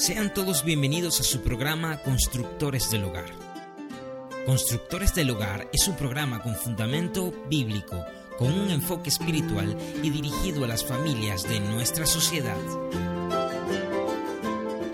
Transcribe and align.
Sean 0.00 0.32
todos 0.32 0.64
bienvenidos 0.64 1.20
a 1.20 1.24
su 1.24 1.42
programa 1.42 1.98
Constructores 1.98 2.90
del 2.90 3.04
Hogar. 3.04 3.30
Constructores 4.46 5.14
del 5.14 5.28
Hogar 5.28 5.68
es 5.74 5.86
un 5.88 5.96
programa 5.96 6.42
con 6.42 6.54
fundamento 6.54 7.34
bíblico, 7.50 8.02
con 8.38 8.50
un 8.50 8.70
enfoque 8.70 9.10
espiritual 9.10 9.76
y 10.02 10.08
dirigido 10.08 10.64
a 10.64 10.68
las 10.68 10.86
familias 10.86 11.42
de 11.42 11.60
nuestra 11.60 12.06
sociedad. 12.06 12.56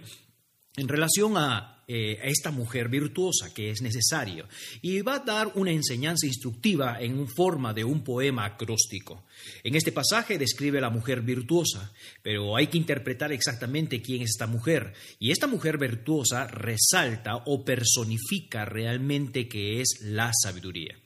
en 0.78 0.88
relación 0.88 1.34
eh, 1.88 2.20
a, 2.20 2.28
esta 2.28 2.50
mujer 2.50 2.90
virtuosa 2.90 3.54
que 3.54 3.70
es 3.70 3.82
necesario 3.82 4.48
y 4.82 5.02
va 5.02 5.16
a 5.16 5.20
dar 5.20 5.52
una 5.54 5.72
enseñanza 5.72 6.26
instructiva 6.26 7.00
en 7.00 7.28
forma 7.28 7.72
de 7.72 7.84
un 7.84 8.04
poema 8.04 8.46
acróstico. 8.46 9.26
En 9.64 9.76
este 9.76 9.92
pasaje 9.92 10.40
describe 10.40 10.82
la 10.82 10.90
mujer 10.90 11.22
virtuosa, 11.22 11.94
pero 12.24 12.58
hay 12.58 12.68
que 12.68 12.80
interpretar 12.80 13.32
exactamente 13.32 14.02
quién 14.02 14.24
es 14.24 14.32
esta 14.32 14.48
mujer 14.48 14.94
y 15.20 15.32
esta 15.32 15.46
mujer 15.48 15.78
virtuosa 15.78 16.48
resalta 16.48 17.44
o 17.46 17.64
personifica 17.64 18.66
realmente 18.66 19.48
que 19.48 19.82
es 19.82 20.00
la 20.02 20.32
sabiduría. 20.34 20.98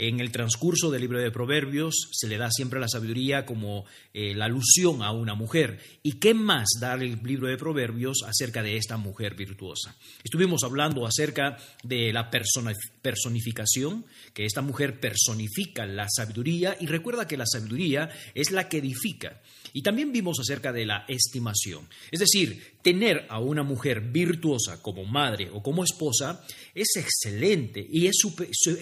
En 0.00 0.20
el 0.20 0.30
transcurso 0.30 0.92
del 0.92 1.00
libro 1.00 1.18
de 1.18 1.32
Proverbios 1.32 2.10
se 2.12 2.28
le 2.28 2.38
da 2.38 2.52
siempre 2.52 2.78
la 2.78 2.86
sabiduría 2.86 3.44
como 3.44 3.84
eh, 4.14 4.32
la 4.32 4.44
alusión 4.44 5.02
a 5.02 5.10
una 5.10 5.34
mujer. 5.34 5.80
¿Y 6.04 6.20
qué 6.20 6.34
más 6.34 6.68
da 6.80 6.94
el 6.94 7.20
libro 7.24 7.48
de 7.48 7.56
Proverbios 7.56 8.22
acerca 8.24 8.62
de 8.62 8.76
esta 8.76 8.96
mujer 8.96 9.34
virtuosa? 9.34 9.96
Estuvimos 10.22 10.62
hablando 10.62 11.04
acerca 11.04 11.58
de 11.82 12.12
la 12.12 12.30
personificación, 12.30 14.06
que 14.34 14.44
esta 14.44 14.62
mujer 14.62 15.00
personifica 15.00 15.84
la 15.84 16.06
sabiduría 16.08 16.76
y 16.78 16.86
recuerda 16.86 17.26
que 17.26 17.36
la 17.36 17.46
sabiduría 17.46 18.08
es 18.36 18.52
la 18.52 18.68
que 18.68 18.78
edifica. 18.78 19.42
Y 19.72 19.82
también 19.82 20.12
vimos 20.12 20.38
acerca 20.38 20.72
de 20.72 20.86
la 20.86 21.06
estimación. 21.08 21.88
Es 22.12 22.20
decir, 22.20 22.77
tener 22.88 23.26
a 23.28 23.38
una 23.38 23.62
mujer 23.62 24.00
virtuosa 24.00 24.80
como 24.80 25.04
madre 25.04 25.50
o 25.52 25.62
como 25.62 25.84
esposa 25.84 26.42
es 26.74 26.96
excelente 26.96 27.86
y 27.86 28.06
es, 28.06 28.16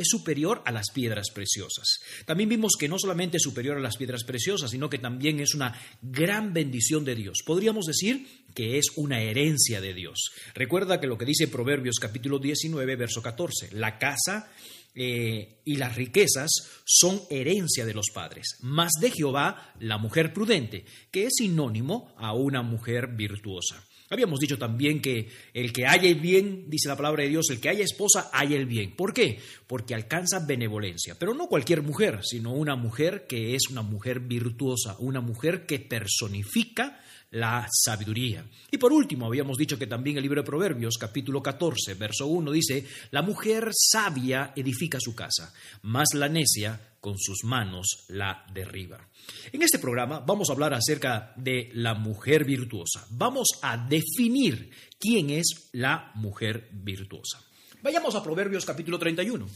superior 0.05 0.63
a 0.65 0.71
las 0.71 0.91
piedras 0.91 1.31
preciosas. 1.35 1.99
También 2.25 2.49
vimos 2.49 2.75
que 2.79 2.89
no 2.89 3.01
solamente 3.01 3.39
es 3.39 3.43
superior 3.43 3.77
a 3.77 3.81
las 3.81 3.97
piedras 3.97 4.23
preciosas, 4.23 4.71
sino 4.71 4.89
que 4.89 5.01
también 5.01 5.41
es 5.41 5.55
una 5.57 5.77
gran 6.01 6.53
bendición 6.53 7.05
de 7.05 7.17
Dios. 7.17 7.39
Podríamos 7.45 7.87
decir 7.87 8.45
que 8.55 8.79
es 8.79 8.93
una 8.95 9.21
herencia 9.21 9.81
de 9.81 9.93
Dios. 9.93 10.31
Recuerda 10.55 11.01
que 11.01 11.09
lo 11.09 11.19
que 11.19 11.25
dice 11.25 11.49
Proverbios 11.49 11.97
capítulo 12.01 12.39
19, 12.39 12.95
verso 12.95 13.21
14, 13.21 13.71
la 13.73 13.99
casa 13.99 14.53
eh, 14.95 15.63
y 15.65 15.79
las 15.79 15.97
riquezas 15.97 16.51
son 16.85 17.23
herencia 17.29 17.85
de 17.85 17.95
los 17.95 18.11
padres, 18.15 18.57
más 18.61 18.93
de 19.01 19.11
Jehová 19.11 19.75
la 19.81 19.99
mujer 19.99 20.33
prudente, 20.33 20.85
que 21.11 21.25
es 21.25 21.33
sinónimo 21.39 22.15
a 22.17 22.35
una 22.35 22.63
mujer 22.63 23.09
virtuosa. 23.09 23.85
Habíamos 24.09 24.39
dicho 24.39 24.57
también 24.57 25.01
que 25.01 25.29
el 25.53 25.73
que 25.73 25.87
haya 25.87 26.09
el 26.09 26.21
bien, 26.21 26.65
dice 26.69 26.89
la 26.89 26.97
palabra 26.97 27.25
de 27.25 27.31
Dios, 27.31 27.47
el 27.51 27.61
que 27.61 27.69
haya 27.69 27.83
esposa, 27.83 28.31
haya 28.33 28.57
el 28.57 28.67
bien. 28.67 28.95
¿Por 28.95 29.13
qué? 29.13 29.41
Porque 29.67 29.95
alcanza 29.95 30.47
benevolencia. 30.47 31.17
Pero 31.19 31.35
no 31.35 31.49
cualquier 31.49 31.83
mujer, 31.83 32.21
sino 32.23 32.53
una 32.53 32.77
mujer 32.77 33.27
que 33.27 33.55
es 33.55 33.69
una 33.69 33.83
mujer 33.83 34.21
virtuosa, 34.21 34.97
una 35.01 35.21
mujer 35.21 35.67
que 35.67 35.81
personifica 35.81 37.01
la 37.31 37.67
sabiduría. 37.71 38.45
Y 38.71 38.79
por 38.79 38.93
último, 38.93 39.27
habíamos 39.27 39.59
dicho 39.59 39.79
que 39.79 39.87
también 39.87 40.17
el 40.17 40.23
libro 40.23 40.43
de 40.43 40.47
Proverbios, 40.47 40.97
capítulo 40.99 41.43
14, 41.43 41.95
verso 41.95 42.27
1, 42.27 42.51
dice, 42.53 42.87
la 43.11 43.23
mujer 43.23 43.71
sabia 43.73 44.53
edifica 44.57 44.99
su 45.01 45.15
casa, 45.15 45.53
mas 45.83 46.09
la 46.15 46.29
necia 46.29 46.97
con 47.01 47.19
sus 47.19 47.45
manos 47.45 48.05
la 48.09 48.45
derriba. 48.53 49.09
En 49.53 49.63
este 49.63 49.79
programa 49.79 50.21
vamos 50.21 50.49
a 50.49 50.53
hablar 50.53 50.75
acerca 50.75 51.33
de 51.37 51.71
la 51.75 51.95
mujer 51.95 52.45
virtuosa. 52.45 53.07
Vamos 53.11 53.49
a 53.63 53.77
definir 53.77 54.71
quién 54.99 55.31
es 55.31 55.69
la 55.73 56.11
mujer 56.15 56.69
virtuosa. 56.73 57.41
Vayamos 57.83 58.15
a 58.15 58.23
Proverbios 58.23 58.65
capítulo 58.65 58.99
31. 58.99 59.47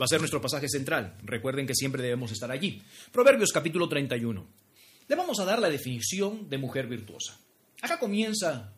Va 0.00 0.04
a 0.04 0.08
ser 0.08 0.20
nuestro 0.20 0.40
pasaje 0.40 0.68
central. 0.68 1.16
Recuerden 1.22 1.66
que 1.66 1.74
siempre 1.74 2.02
debemos 2.02 2.32
estar 2.32 2.50
allí. 2.50 2.82
Proverbios 3.12 3.52
capítulo 3.52 3.88
31 3.88 4.59
le 5.10 5.16
vamos 5.16 5.40
a 5.40 5.44
dar 5.44 5.58
la 5.58 5.68
definición 5.68 6.48
de 6.48 6.56
mujer 6.56 6.86
virtuosa. 6.86 7.36
Acá 7.82 7.98
comienza 7.98 8.72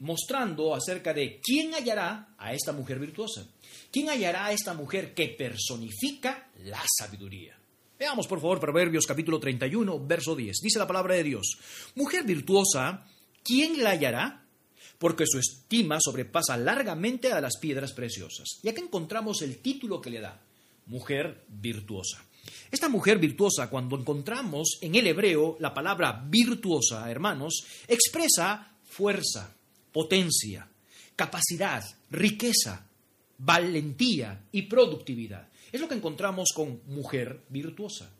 mostrando 0.00 0.74
acerca 0.74 1.14
de 1.14 1.40
quién 1.42 1.72
hallará 1.72 2.34
a 2.36 2.52
esta 2.52 2.72
mujer 2.72 2.98
virtuosa. 2.98 3.46
¿Quién 3.90 4.10
hallará 4.10 4.44
a 4.44 4.52
esta 4.52 4.74
mujer 4.74 5.14
que 5.14 5.28
personifica 5.28 6.50
la 6.64 6.84
sabiduría? 6.98 7.58
Veamos 7.98 8.26
por 8.26 8.38
favor 8.38 8.60
Proverbios 8.60 9.06
capítulo 9.06 9.40
31, 9.40 10.06
verso 10.06 10.36
10. 10.36 10.58
Dice 10.62 10.78
la 10.78 10.86
palabra 10.86 11.14
de 11.14 11.24
Dios, 11.24 11.56
mujer 11.94 12.24
virtuosa, 12.24 13.06
¿quién 13.42 13.82
la 13.82 13.92
hallará? 13.92 14.44
Porque 14.98 15.24
su 15.26 15.38
estima 15.38 16.00
sobrepasa 16.02 16.58
largamente 16.58 17.32
a 17.32 17.40
las 17.40 17.56
piedras 17.56 17.94
preciosas. 17.94 18.60
Y 18.62 18.68
acá 18.68 18.82
encontramos 18.82 19.40
el 19.40 19.56
título 19.62 20.02
que 20.02 20.10
le 20.10 20.20
da, 20.20 20.38
mujer 20.84 21.46
virtuosa. 21.48 22.27
Esta 22.70 22.88
mujer 22.88 23.18
virtuosa, 23.18 23.70
cuando 23.70 23.96
encontramos 23.96 24.78
en 24.80 24.94
el 24.94 25.06
hebreo 25.06 25.56
la 25.60 25.72
palabra 25.72 26.24
virtuosa, 26.28 27.10
hermanos, 27.10 27.64
expresa 27.86 28.72
fuerza, 28.84 29.54
potencia, 29.92 30.68
capacidad, 31.16 31.84
riqueza, 32.10 32.86
valentía 33.38 34.44
y 34.52 34.62
productividad. 34.62 35.48
Es 35.70 35.80
lo 35.80 35.88
que 35.88 35.94
encontramos 35.94 36.50
con 36.54 36.80
mujer 36.86 37.42
virtuosa. 37.48 38.10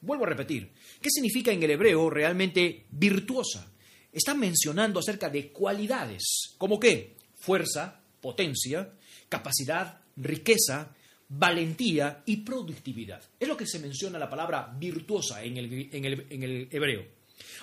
Vuelvo 0.00 0.24
a 0.24 0.28
repetir, 0.28 0.70
¿qué 1.00 1.10
significa 1.10 1.52
en 1.52 1.62
el 1.62 1.70
hebreo 1.70 2.08
realmente 2.08 2.86
virtuosa? 2.90 3.70
Está 4.12 4.34
mencionando 4.34 4.98
acerca 4.98 5.28
de 5.28 5.48
cualidades, 5.52 6.54
como 6.58 6.80
qué? 6.80 7.16
Fuerza, 7.36 8.00
potencia, 8.20 8.92
capacidad, 9.28 10.00
riqueza, 10.16 10.94
valentía 11.30 12.22
y 12.26 12.38
productividad. 12.38 13.22
Es 13.38 13.48
lo 13.48 13.56
que 13.56 13.66
se 13.66 13.78
menciona 13.78 14.18
la 14.18 14.28
palabra 14.28 14.74
virtuosa 14.76 15.42
en 15.42 15.56
el, 15.56 15.88
en 15.92 16.42
el, 16.42 16.68
hebreo. 16.70 17.06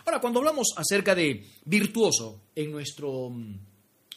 Ahora, 0.05 0.19
cuando 0.21 0.39
hablamos 0.39 0.73
acerca 0.75 1.13
de 1.13 1.45
virtuoso 1.65 2.43
en 2.55 2.71
nuestro, 2.71 3.31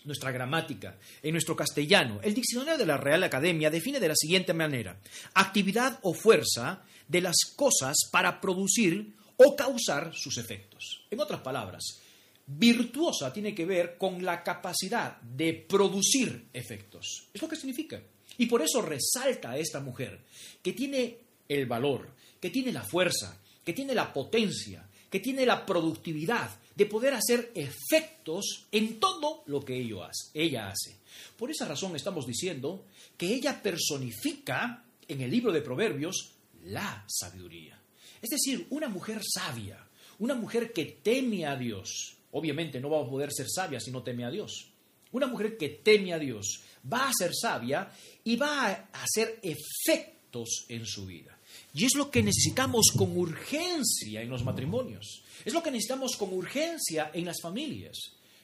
nuestra 0.04 0.30
gramática, 0.30 0.96
en 1.22 1.32
nuestro 1.32 1.56
castellano, 1.56 2.20
el 2.22 2.32
diccionario 2.32 2.78
de 2.78 2.86
la 2.86 2.96
Real 2.96 3.24
Academia 3.24 3.70
define 3.70 3.98
de 3.98 4.08
la 4.08 4.16
siguiente 4.16 4.54
manera, 4.54 5.00
actividad 5.34 5.98
o 6.02 6.14
fuerza 6.14 6.84
de 7.08 7.20
las 7.20 7.36
cosas 7.56 7.96
para 8.10 8.40
producir 8.40 9.14
o 9.36 9.56
causar 9.56 10.14
sus 10.14 10.38
efectos. 10.38 11.06
En 11.10 11.18
otras 11.18 11.40
palabras, 11.40 12.00
virtuosa 12.46 13.32
tiene 13.32 13.54
que 13.54 13.66
ver 13.66 13.98
con 13.98 14.24
la 14.24 14.44
capacidad 14.44 15.20
de 15.20 15.54
producir 15.54 16.48
efectos. 16.52 17.26
Es 17.34 17.42
lo 17.42 17.48
que 17.48 17.56
significa. 17.56 18.00
Y 18.38 18.46
por 18.46 18.62
eso 18.62 18.82
resalta 18.82 19.52
a 19.52 19.58
esta 19.58 19.80
mujer, 19.80 20.20
que 20.62 20.72
tiene 20.72 21.18
el 21.48 21.66
valor, 21.66 22.10
que 22.40 22.50
tiene 22.50 22.72
la 22.72 22.82
fuerza, 22.82 23.38
que 23.64 23.72
tiene 23.72 23.94
la 23.94 24.12
potencia, 24.12 24.88
que 25.10 25.20
tiene 25.20 25.44
la 25.44 25.66
productividad 25.66 26.50
de 26.74 26.86
poder 26.86 27.14
hacer 27.14 27.52
efectos 27.54 28.66
en 28.72 29.00
todo 29.00 29.42
lo 29.46 29.60
que 29.64 29.76
ella 29.76 30.68
hace. 30.68 30.96
Por 31.36 31.50
esa 31.50 31.66
razón 31.66 31.94
estamos 31.96 32.26
diciendo 32.26 32.86
que 33.16 33.34
ella 33.34 33.62
personifica 33.62 34.84
en 35.08 35.20
el 35.20 35.30
libro 35.30 35.52
de 35.52 35.60
Proverbios 35.60 36.32
la 36.64 37.04
sabiduría. 37.08 37.78
Es 38.22 38.30
decir, 38.30 38.66
una 38.70 38.88
mujer 38.88 39.20
sabia, 39.22 39.86
una 40.18 40.34
mujer 40.34 40.72
que 40.72 40.84
teme 41.02 41.46
a 41.46 41.56
Dios. 41.56 42.16
Obviamente 42.32 42.80
no 42.80 42.90
va 42.90 43.00
a 43.00 43.08
poder 43.08 43.32
ser 43.32 43.46
sabia 43.48 43.80
si 43.80 43.90
no 43.90 44.02
teme 44.02 44.24
a 44.24 44.30
Dios. 44.30 44.70
Una 45.12 45.26
mujer 45.26 45.56
que 45.56 45.68
teme 45.68 46.12
a 46.12 46.18
Dios 46.18 46.62
va 46.90 47.08
a 47.08 47.12
ser 47.12 47.32
sabia 47.34 47.90
y 48.24 48.36
va 48.36 48.68
a 48.68 49.02
hacer 49.02 49.40
efectos 49.42 50.66
en 50.68 50.86
su 50.86 51.06
vida. 51.06 51.36
Y 51.74 51.84
es 51.84 51.94
lo 51.94 52.10
que 52.10 52.22
necesitamos 52.22 52.92
con 52.96 53.16
urgencia 53.16 54.22
en 54.22 54.28
los 54.28 54.44
matrimonios. 54.44 55.22
Es 55.44 55.54
lo 55.54 55.62
que 55.62 55.70
necesitamos 55.70 56.16
con 56.16 56.32
urgencia 56.32 57.10
en 57.14 57.24
las 57.24 57.40
familias. 57.40 57.96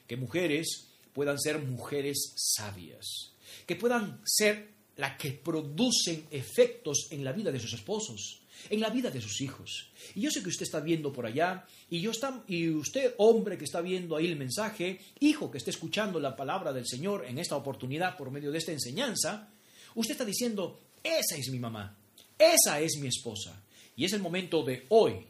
Que 0.07 0.17
mujeres 0.17 0.89
puedan 1.13 1.39
ser 1.39 1.59
mujeres 1.59 2.33
sabias. 2.37 3.33
Que 3.67 3.77
puedan 3.77 4.21
ser 4.25 4.77
las 4.97 5.17
que 5.19 5.33
producen 5.33 6.27
efectos 6.31 7.09
en 7.11 7.25
la 7.25 7.33
vida 7.33 7.53
de 7.53 7.61
sus 7.61 7.75
esposos, 7.75 8.41
en 8.71 8.81
la 8.81 8.91
vida 8.91 9.11
de 9.11 9.21
sus 9.21 9.41
hijos. 9.41 9.91
Y 10.15 10.21
yo 10.23 10.31
sé 10.31 10.43
que 10.43 10.49
usted 10.49 10.65
está 10.65 10.81
viendo 10.81 11.13
por 11.13 11.27
allá, 11.27 11.67
y, 11.91 12.01
yo 12.01 12.11
está, 12.11 12.43
y 12.49 12.69
usted, 12.71 13.15
hombre 13.19 13.59
que 13.59 13.65
está 13.65 13.81
viendo 13.81 14.17
ahí 14.17 14.27
el 14.27 14.37
mensaje, 14.37 15.01
hijo 15.21 15.51
que 15.51 15.59
está 15.59 15.71
escuchando 15.71 16.21
la 16.21 16.37
palabra 16.37 16.73
del 16.73 16.87
Señor 16.87 17.25
en 17.27 17.39
esta 17.39 17.57
oportunidad 17.57 18.17
por 18.17 18.31
medio 18.31 18.51
de 18.51 18.59
esta 18.59 18.73
enseñanza, 18.73 19.51
usted 19.95 20.13
está 20.13 20.25
diciendo, 20.25 20.81
esa 21.03 21.37
es 21.37 21.51
mi 21.51 21.59
mamá, 21.59 21.97
esa 22.39 22.81
es 22.81 22.99
mi 23.01 23.09
esposa. 23.09 23.63
Y 23.97 24.05
es 24.05 24.13
el 24.13 24.21
momento 24.21 24.63
de 24.63 24.87
hoy 24.91 25.27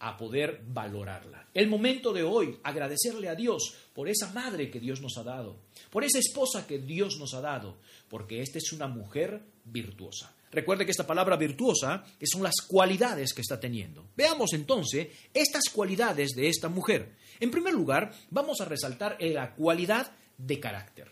a 0.00 0.16
poder 0.16 0.62
valorarla. 0.66 1.48
El 1.52 1.68
momento 1.68 2.12
de 2.12 2.22
hoy, 2.22 2.58
agradecerle 2.62 3.28
a 3.28 3.34
Dios 3.34 3.74
por 3.94 4.08
esa 4.08 4.32
madre 4.32 4.70
que 4.70 4.80
Dios 4.80 5.00
nos 5.00 5.16
ha 5.18 5.22
dado, 5.22 5.60
por 5.90 6.04
esa 6.04 6.18
esposa 6.18 6.66
que 6.66 6.78
Dios 6.78 7.18
nos 7.18 7.34
ha 7.34 7.40
dado, 7.40 7.76
porque 8.08 8.40
esta 8.40 8.58
es 8.58 8.72
una 8.72 8.88
mujer 8.88 9.42
virtuosa. 9.64 10.34
Recuerde 10.52 10.84
que 10.84 10.90
esta 10.90 11.06
palabra 11.06 11.36
virtuosa 11.36 12.04
son 12.22 12.42
las 12.42 12.56
cualidades 12.66 13.32
que 13.32 13.42
está 13.42 13.60
teniendo. 13.60 14.08
Veamos 14.16 14.52
entonces 14.52 15.08
estas 15.32 15.64
cualidades 15.72 16.30
de 16.30 16.48
esta 16.48 16.68
mujer. 16.68 17.14
En 17.38 17.50
primer 17.50 17.72
lugar, 17.72 18.12
vamos 18.30 18.60
a 18.60 18.64
resaltar 18.64 19.16
la 19.20 19.54
cualidad 19.54 20.10
de 20.36 20.58
carácter. 20.58 21.10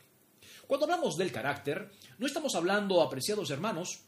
Cuando 0.67 0.85
hablamos 0.85 1.17
del 1.17 1.33
carácter, 1.33 1.91
no 2.19 2.27
estamos 2.27 2.55
hablando, 2.55 3.01
apreciados 3.01 3.51
hermanos, 3.51 4.01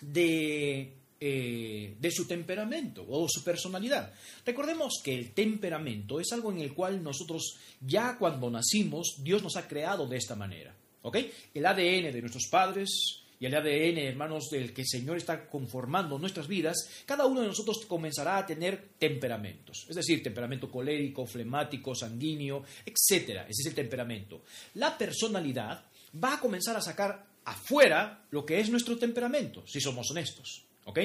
de, 0.00 0.92
eh, 1.18 1.96
de 1.98 2.10
su 2.10 2.26
temperamento 2.26 3.04
o 3.08 3.26
su 3.28 3.42
personalidad. 3.42 4.12
Recordemos 4.44 5.00
que 5.02 5.14
el 5.14 5.32
temperamento 5.32 6.20
es 6.20 6.30
algo 6.32 6.52
en 6.52 6.60
el 6.60 6.74
cual 6.74 7.02
nosotros 7.02 7.58
ya 7.80 8.16
cuando 8.18 8.50
nacimos, 8.50 9.16
Dios 9.18 9.42
nos 9.42 9.56
ha 9.56 9.66
creado 9.66 10.06
de 10.06 10.18
esta 10.18 10.36
manera. 10.36 10.76
¿Ok? 11.02 11.16
El 11.54 11.64
ADN 11.64 12.12
de 12.12 12.20
nuestros 12.20 12.46
padres, 12.48 13.24
y 13.38 13.46
el 13.46 13.54
ADN, 13.54 13.98
hermanos, 13.98 14.48
del 14.50 14.72
que 14.72 14.82
el 14.82 14.88
Señor 14.88 15.16
está 15.18 15.46
conformando 15.48 16.18
nuestras 16.18 16.48
vidas, 16.48 16.88
cada 17.04 17.26
uno 17.26 17.42
de 17.42 17.48
nosotros 17.48 17.84
comenzará 17.86 18.38
a 18.38 18.46
tener 18.46 18.90
temperamentos. 18.98 19.86
Es 19.88 19.96
decir, 19.96 20.22
temperamento 20.22 20.70
colérico, 20.70 21.26
flemático, 21.26 21.94
sanguíneo, 21.94 22.64
etc. 22.84 23.44
Ese 23.48 23.62
es 23.62 23.66
el 23.66 23.74
temperamento. 23.74 24.42
La 24.74 24.96
personalidad 24.96 25.84
va 26.22 26.34
a 26.34 26.40
comenzar 26.40 26.76
a 26.76 26.80
sacar 26.80 27.26
afuera 27.44 28.26
lo 28.30 28.44
que 28.46 28.58
es 28.58 28.70
nuestro 28.70 28.96
temperamento, 28.96 29.66
si 29.66 29.80
somos 29.80 30.10
honestos. 30.10 30.64
¿Ok? 30.84 31.00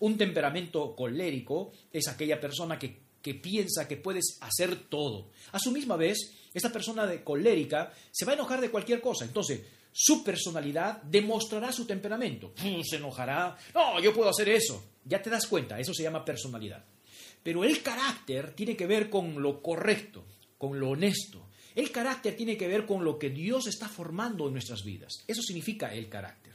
Un 0.00 0.16
temperamento 0.16 0.96
colérico 0.96 1.72
es 1.92 2.08
aquella 2.08 2.40
persona 2.40 2.78
que, 2.78 3.00
que 3.20 3.34
piensa 3.34 3.86
que 3.86 3.98
puedes 3.98 4.38
hacer 4.40 4.88
todo. 4.88 5.30
A 5.52 5.58
su 5.58 5.70
misma 5.70 5.96
vez, 5.96 6.32
esta 6.54 6.72
persona 6.72 7.06
de 7.06 7.22
colérica 7.22 7.92
se 8.10 8.24
va 8.24 8.32
a 8.32 8.34
enojar 8.34 8.62
de 8.62 8.70
cualquier 8.70 9.02
cosa. 9.02 9.26
Entonces, 9.26 9.60
su 9.98 10.22
personalidad 10.22 11.00
demostrará 11.04 11.72
su 11.72 11.86
temperamento. 11.86 12.52
Mm, 12.62 12.82
se 12.82 12.96
enojará. 12.96 13.56
No, 13.74 13.98
yo 13.98 14.12
puedo 14.12 14.28
hacer 14.28 14.50
eso. 14.50 14.84
Ya 15.02 15.22
te 15.22 15.30
das 15.30 15.46
cuenta, 15.46 15.80
eso 15.80 15.94
se 15.94 16.02
llama 16.02 16.22
personalidad. 16.22 16.84
Pero 17.42 17.64
el 17.64 17.82
carácter 17.82 18.52
tiene 18.52 18.76
que 18.76 18.86
ver 18.86 19.08
con 19.08 19.40
lo 19.40 19.62
correcto, 19.62 20.26
con 20.58 20.78
lo 20.78 20.90
honesto. 20.90 21.48
El 21.74 21.90
carácter 21.92 22.36
tiene 22.36 22.58
que 22.58 22.68
ver 22.68 22.84
con 22.84 23.04
lo 23.04 23.18
que 23.18 23.30
Dios 23.30 23.68
está 23.68 23.88
formando 23.88 24.46
en 24.46 24.52
nuestras 24.52 24.84
vidas. 24.84 25.24
Eso 25.26 25.40
significa 25.40 25.94
el 25.94 26.10
carácter. 26.10 26.45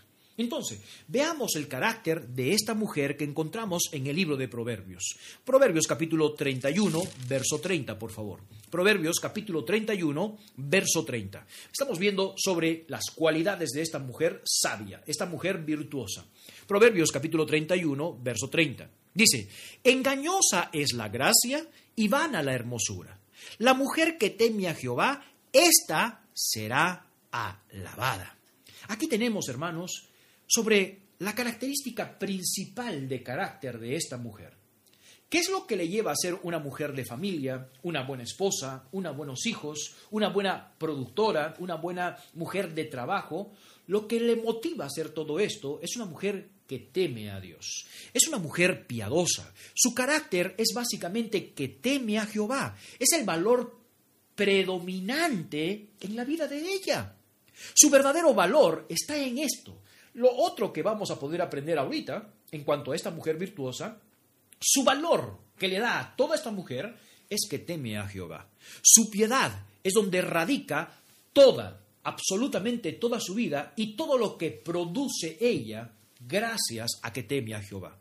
Entonces, 0.41 0.79
veamos 1.07 1.55
el 1.55 1.67
carácter 1.67 2.27
de 2.27 2.53
esta 2.53 2.73
mujer 2.73 3.15
que 3.15 3.23
encontramos 3.23 3.83
en 3.91 4.07
el 4.07 4.15
libro 4.15 4.35
de 4.35 4.47
Proverbios. 4.47 5.15
Proverbios 5.45 5.85
capítulo 5.85 6.33
31, 6.33 6.99
verso 7.27 7.59
30, 7.59 7.99
por 7.99 8.11
favor. 8.11 8.39
Proverbios 8.67 9.19
capítulo 9.19 9.63
31, 9.63 10.39
verso 10.57 11.05
30. 11.05 11.45
Estamos 11.71 11.99
viendo 11.99 12.33
sobre 12.38 12.85
las 12.88 13.11
cualidades 13.13 13.69
de 13.69 13.83
esta 13.83 13.99
mujer 13.99 14.41
sabia, 14.43 15.03
esta 15.05 15.27
mujer 15.27 15.59
virtuosa. 15.59 16.25
Proverbios 16.65 17.11
capítulo 17.11 17.45
31, 17.45 18.17
verso 18.23 18.49
30. 18.49 18.89
Dice, 19.13 19.47
engañosa 19.83 20.71
es 20.73 20.93
la 20.93 21.09
gracia 21.09 21.67
y 21.95 22.07
vana 22.07 22.41
la 22.41 22.53
hermosura. 22.53 23.15
La 23.59 23.75
mujer 23.75 24.17
que 24.17 24.31
teme 24.31 24.67
a 24.67 24.73
Jehová, 24.73 25.23
ésta 25.53 26.23
será 26.33 27.05
alabada. 27.29 28.35
Aquí 28.88 29.05
tenemos, 29.05 29.47
hermanos, 29.49 30.07
sobre 30.51 31.00
la 31.19 31.33
característica 31.33 32.19
principal 32.19 33.07
de 33.07 33.24
carácter 33.24 33.80
de 33.80 33.95
esta 33.95 34.18
mujer. 34.18 34.53
¿Qué 35.30 35.38
es 35.38 35.50
lo 35.50 35.65
que 35.65 35.77
le 35.77 35.88
lleva 35.88 36.12
a 36.12 36.15
ser 36.21 36.38
una 36.44 36.59
mujer 36.59 36.94
de 36.94 37.06
familia, 37.06 37.69
una 37.83 38.03
buena 38.03 38.24
esposa, 38.24 38.83
unos 38.92 39.15
buenos 39.15 39.45
hijos, 39.45 39.95
una 40.09 40.27
buena 40.27 40.74
productora, 40.77 41.56
una 41.59 41.75
buena 41.75 42.18
mujer 42.33 42.74
de 42.74 42.83
trabajo? 42.83 43.53
Lo 43.88 44.09
que 44.09 44.19
le 44.19 44.36
motiva 44.36 44.83
a 44.83 44.88
hacer 44.88 45.12
todo 45.12 45.39
esto 45.39 45.80
es 45.81 45.95
una 45.95 46.03
mujer 46.03 46.50
que 46.68 46.80
teme 46.80 47.31
a 47.31 47.39
Dios. 47.39 47.86
Es 48.13 48.27
una 48.27 48.39
mujer 48.39 48.86
piadosa. 48.86 49.53
Su 49.74 49.94
carácter 49.94 50.53
es 50.57 50.74
básicamente 50.75 51.53
que 51.53 51.69
teme 51.69 52.19
a 52.19 52.25
Jehová. 52.25 52.75
Es 53.00 53.13
el 53.13 53.24
valor 53.24 53.80
predominante 54.36 55.92
en 56.01 56.15
la 56.18 56.25
vida 56.25 56.45
de 56.48 56.74
ella. 56.74 57.15
Su 57.74 57.89
verdadero 57.89 58.33
valor 58.33 58.86
está 58.89 59.18
en 59.18 59.38
esto, 59.38 59.81
lo 60.13 60.34
otro 60.36 60.74
que 60.74 60.81
vamos 60.81 61.12
a 61.12 61.19
poder 61.19 61.42
aprender 61.42 61.78
ahorita, 61.78 62.34
en 62.51 62.63
cuanto 62.63 62.91
a 62.91 62.96
esta 62.96 63.12
mujer 63.12 63.38
virtuosa, 63.38 63.98
su 64.60 64.84
valor 64.84 65.38
que 65.58 65.68
le 65.68 65.80
da 65.80 66.00
a 66.00 66.15
toda 66.15 66.36
esta 66.36 66.51
mujer 66.51 66.96
es 67.30 67.48
que 67.50 67.60
teme 67.60 67.98
a 67.98 68.08
Jehová. 68.08 68.48
Su 68.82 69.10
piedad 69.10 69.65
es 69.84 69.94
donde 69.94 70.22
radica 70.22 70.94
toda, 71.34 71.82
absolutamente 72.03 72.94
toda 72.94 73.20
su 73.20 73.34
vida 73.34 73.74
y 73.75 73.96
todo 73.96 74.18
lo 74.18 74.38
que 74.38 74.51
produce 74.51 75.38
ella 75.39 75.91
gracias 76.20 77.00
a 77.01 77.13
que 77.13 77.24
teme 77.24 77.56
a 77.56 77.62
Jehová. 77.62 77.98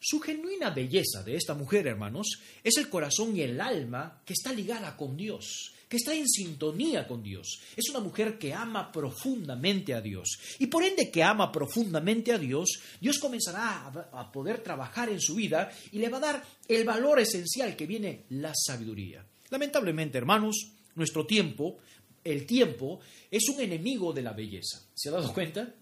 Su 0.00 0.20
genuina 0.20 0.70
belleza 0.70 1.22
de 1.22 1.36
esta 1.36 1.54
mujer, 1.54 1.86
hermanos, 1.86 2.40
es 2.64 2.78
el 2.78 2.88
corazón 2.88 3.36
y 3.36 3.42
el 3.42 3.60
alma 3.60 4.22
que 4.24 4.32
está 4.32 4.52
ligada 4.52 4.96
con 4.96 5.16
Dios 5.16 5.74
que 5.90 5.96
está 5.96 6.14
en 6.14 6.28
sintonía 6.28 7.06
con 7.08 7.20
Dios. 7.20 7.60
Es 7.76 7.90
una 7.90 7.98
mujer 7.98 8.38
que 8.38 8.54
ama 8.54 8.92
profundamente 8.92 9.92
a 9.92 10.00
Dios. 10.00 10.38
Y 10.60 10.68
por 10.68 10.84
ende 10.84 11.10
que 11.10 11.24
ama 11.24 11.50
profundamente 11.50 12.32
a 12.32 12.38
Dios, 12.38 12.80
Dios 13.00 13.18
comenzará 13.18 13.88
a, 14.12 14.30
poder 14.30 14.62
trabajar 14.62 15.08
en 15.08 15.20
su 15.20 15.34
vida 15.34 15.68
y 15.90 15.98
le 15.98 16.08
va 16.08 16.18
a 16.18 16.20
dar 16.20 16.44
el 16.68 16.84
valor 16.84 17.18
esencial 17.18 17.74
que 17.74 17.88
viene 17.88 18.26
la 18.28 18.52
sabiduría. 18.54 19.26
Lamentablemente, 19.50 20.16
hermanos, 20.16 20.70
nuestro 20.94 21.26
tiempo, 21.26 21.78
el 22.22 22.46
tiempo, 22.46 23.00
es 23.28 23.48
un 23.48 23.60
enemigo 23.60 24.12
de 24.12 24.22
la 24.22 24.32
belleza. 24.32 24.86
¿Se 24.94 25.08
ha 25.08 25.12
dado 25.12 25.34
cuenta? 25.34 25.74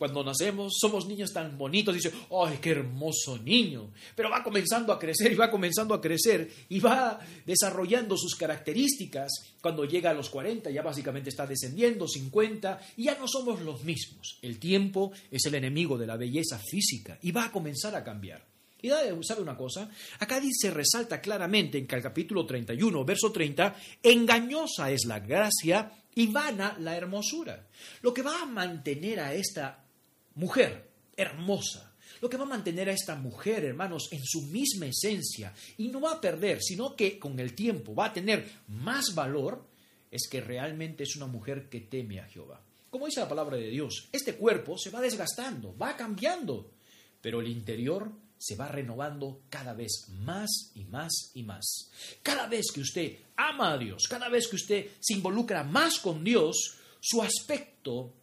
Cuando 0.00 0.24
nacemos 0.24 0.78
somos 0.80 1.06
niños 1.06 1.30
tan 1.30 1.58
bonitos, 1.58 1.94
dice, 1.94 2.10
¡ay, 2.30 2.56
qué 2.56 2.70
hermoso 2.70 3.36
niño! 3.36 3.92
Pero 4.16 4.30
va 4.30 4.42
comenzando 4.42 4.94
a 4.94 4.98
crecer 4.98 5.30
y 5.30 5.34
va 5.34 5.50
comenzando 5.50 5.92
a 5.92 6.00
crecer 6.00 6.50
y 6.70 6.80
va 6.80 7.20
desarrollando 7.44 8.16
sus 8.16 8.34
características. 8.34 9.30
Cuando 9.60 9.84
llega 9.84 10.08
a 10.08 10.14
los 10.14 10.30
40 10.30 10.70
ya 10.70 10.80
básicamente 10.80 11.28
está 11.28 11.46
descendiendo, 11.46 12.08
50, 12.08 12.80
y 12.96 13.04
ya 13.04 13.18
no 13.18 13.28
somos 13.28 13.60
los 13.60 13.84
mismos. 13.84 14.38
El 14.40 14.58
tiempo 14.58 15.12
es 15.30 15.44
el 15.44 15.56
enemigo 15.56 15.98
de 15.98 16.06
la 16.06 16.16
belleza 16.16 16.58
física 16.58 17.18
y 17.20 17.30
va 17.30 17.44
a 17.44 17.52
comenzar 17.52 17.94
a 17.94 18.02
cambiar. 18.02 18.42
Y 18.80 18.88
sabe 18.88 19.42
una 19.42 19.54
cosa, 19.54 19.90
acá 20.18 20.40
dice, 20.40 20.70
resalta 20.70 21.20
claramente 21.20 21.76
en 21.76 21.86
el 21.90 22.02
capítulo 22.02 22.46
31, 22.46 23.04
verso 23.04 23.30
30, 23.30 23.76
engañosa 24.02 24.90
es 24.90 25.04
la 25.04 25.20
gracia 25.20 25.92
y 26.14 26.28
vana 26.28 26.74
la 26.78 26.96
hermosura. 26.96 27.66
Lo 28.00 28.14
que 28.14 28.22
va 28.22 28.40
a 28.40 28.46
mantener 28.46 29.20
a 29.20 29.34
esta 29.34 29.89
mujer 30.34 30.90
hermosa, 31.16 31.92
lo 32.20 32.28
que 32.28 32.36
va 32.36 32.44
a 32.44 32.48
mantener 32.48 32.88
a 32.88 32.92
esta 32.92 33.14
mujer, 33.14 33.64
hermanos, 33.64 34.08
en 34.10 34.24
su 34.24 34.42
misma 34.42 34.86
esencia 34.86 35.54
y 35.78 35.88
no 35.88 36.00
va 36.00 36.12
a 36.12 36.20
perder, 36.20 36.62
sino 36.62 36.94
que 36.96 37.18
con 37.18 37.38
el 37.38 37.54
tiempo 37.54 37.94
va 37.94 38.06
a 38.06 38.12
tener 38.12 38.48
más 38.68 39.14
valor, 39.14 39.64
es 40.10 40.28
que 40.28 40.40
realmente 40.40 41.04
es 41.04 41.16
una 41.16 41.26
mujer 41.26 41.68
que 41.68 41.80
teme 41.80 42.20
a 42.20 42.26
Jehová. 42.26 42.60
Como 42.90 43.06
dice 43.06 43.20
la 43.20 43.28
palabra 43.28 43.56
de 43.56 43.70
Dios, 43.70 44.08
este 44.12 44.34
cuerpo 44.34 44.76
se 44.76 44.90
va 44.90 45.00
desgastando, 45.00 45.76
va 45.78 45.96
cambiando, 45.96 46.72
pero 47.20 47.40
el 47.40 47.48
interior 47.48 48.10
se 48.36 48.56
va 48.56 48.68
renovando 48.68 49.42
cada 49.48 49.74
vez 49.74 50.06
más 50.22 50.72
y 50.74 50.84
más 50.84 51.30
y 51.34 51.42
más. 51.42 51.90
Cada 52.22 52.48
vez 52.48 52.72
que 52.72 52.80
usted 52.80 53.18
ama 53.36 53.74
a 53.74 53.78
Dios, 53.78 54.08
cada 54.08 54.28
vez 54.28 54.48
que 54.48 54.56
usted 54.56 54.86
se 54.98 55.14
involucra 55.14 55.62
más 55.62 56.00
con 56.00 56.24
Dios, 56.24 56.76
su 57.00 57.22
aspecto 57.22 58.14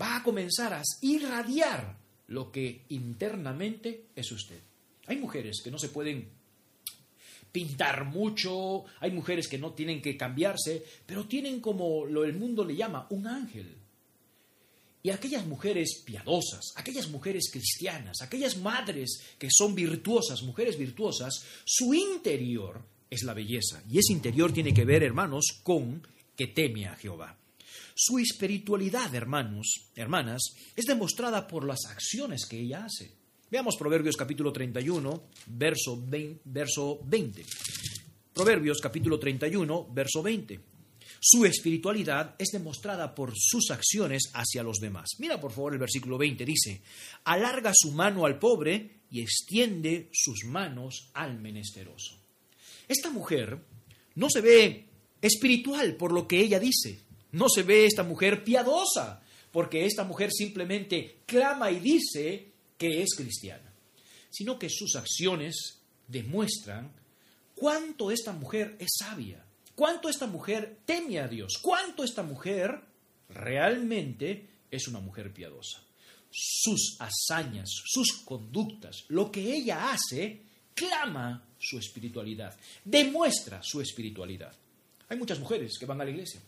va 0.00 0.16
a 0.16 0.22
comenzar 0.22 0.72
a 0.72 0.82
irradiar 1.00 1.98
lo 2.28 2.50
que 2.50 2.84
internamente 2.88 4.06
es 4.16 4.30
usted. 4.32 4.60
Hay 5.06 5.16
mujeres 5.16 5.60
que 5.62 5.70
no 5.70 5.78
se 5.78 5.88
pueden 5.88 6.28
pintar 7.50 8.06
mucho, 8.06 8.84
hay 9.00 9.10
mujeres 9.10 9.46
que 9.46 9.58
no 9.58 9.72
tienen 9.72 10.00
que 10.00 10.16
cambiarse, 10.16 10.82
pero 11.04 11.26
tienen 11.26 11.60
como 11.60 12.06
lo 12.06 12.24
el 12.24 12.34
mundo 12.34 12.64
le 12.64 12.74
llama 12.74 13.06
un 13.10 13.26
ángel. 13.26 13.76
Y 15.02 15.10
aquellas 15.10 15.44
mujeres 15.46 16.00
piadosas, 16.04 16.72
aquellas 16.76 17.08
mujeres 17.08 17.50
cristianas, 17.52 18.22
aquellas 18.22 18.56
madres 18.56 19.20
que 19.36 19.48
son 19.50 19.74
virtuosas, 19.74 20.42
mujeres 20.42 20.78
virtuosas, 20.78 21.44
su 21.64 21.92
interior 21.92 22.80
es 23.10 23.24
la 23.24 23.34
belleza. 23.34 23.82
Y 23.90 23.98
ese 23.98 24.12
interior 24.12 24.52
tiene 24.52 24.72
que 24.72 24.84
ver, 24.84 25.02
hermanos, 25.02 25.60
con 25.62 26.06
que 26.36 26.46
teme 26.46 26.86
a 26.86 26.94
Jehová. 26.94 27.36
Su 27.94 28.18
espiritualidad, 28.18 29.14
hermanos, 29.14 29.90
hermanas, 29.94 30.42
es 30.74 30.84
demostrada 30.86 31.46
por 31.46 31.66
las 31.66 31.84
acciones 31.86 32.46
que 32.46 32.60
ella 32.60 32.84
hace. 32.84 33.12
Veamos 33.50 33.76
Proverbios 33.76 34.16
capítulo 34.16 34.52
31, 34.52 35.24
verso 35.46 36.02
20. 36.06 36.40
Verso 36.44 37.00
20. 37.04 37.44
Proverbios 38.32 38.78
capítulo 38.80 39.18
31, 39.18 39.88
verso 39.92 40.22
20. 40.22 40.60
Su 41.20 41.44
espiritualidad 41.44 42.34
es 42.38 42.48
demostrada 42.50 43.14
por 43.14 43.32
sus 43.36 43.70
acciones 43.70 44.30
hacia 44.34 44.62
los 44.62 44.78
demás. 44.78 45.10
Mira 45.18 45.40
por 45.40 45.52
favor 45.52 45.74
el 45.74 45.78
versículo 45.78 46.18
20, 46.18 46.44
dice, 46.44 46.80
alarga 47.24 47.72
su 47.74 47.92
mano 47.92 48.26
al 48.26 48.38
pobre 48.38 49.02
y 49.10 49.20
extiende 49.20 50.08
sus 50.12 50.44
manos 50.44 51.10
al 51.12 51.38
menesteroso. 51.38 52.18
Esta 52.88 53.10
mujer 53.10 53.58
no 54.14 54.28
se 54.30 54.40
ve 54.40 54.86
espiritual 55.20 55.94
por 55.96 56.12
lo 56.12 56.26
que 56.26 56.40
ella 56.40 56.58
dice, 56.58 57.00
no 57.32 57.48
se 57.48 57.62
ve 57.62 57.86
esta 57.86 58.02
mujer 58.02 58.44
piadosa, 58.44 59.22
porque 59.50 59.84
esta 59.84 60.04
mujer 60.04 60.30
simplemente 60.32 61.20
clama 61.26 61.70
y 61.70 61.80
dice 61.80 62.52
que 62.78 63.02
es 63.02 63.14
cristiana, 63.14 63.72
sino 64.30 64.58
que 64.58 64.68
sus 64.70 64.96
acciones 64.96 65.80
demuestran 66.08 66.92
cuánto 67.54 68.10
esta 68.10 68.32
mujer 68.32 68.76
es 68.78 68.90
sabia, 68.98 69.44
cuánto 69.74 70.08
esta 70.08 70.26
mujer 70.26 70.78
teme 70.84 71.20
a 71.20 71.28
Dios, 71.28 71.58
cuánto 71.60 72.02
esta 72.04 72.22
mujer 72.22 72.80
realmente 73.28 74.48
es 74.70 74.88
una 74.88 75.00
mujer 75.00 75.32
piadosa. 75.32 75.82
Sus 76.30 76.96
hazañas, 76.98 77.68
sus 77.70 78.22
conductas, 78.24 79.04
lo 79.08 79.30
que 79.30 79.54
ella 79.54 79.92
hace, 79.92 80.42
clama 80.74 81.46
su 81.58 81.78
espiritualidad, 81.78 82.58
demuestra 82.84 83.62
su 83.62 83.80
espiritualidad. 83.80 84.54
Hay 85.08 85.18
muchas 85.18 85.38
mujeres 85.38 85.76
que 85.78 85.84
van 85.86 86.00
a 86.00 86.04
la 86.04 86.10
iglesia. 86.10 86.40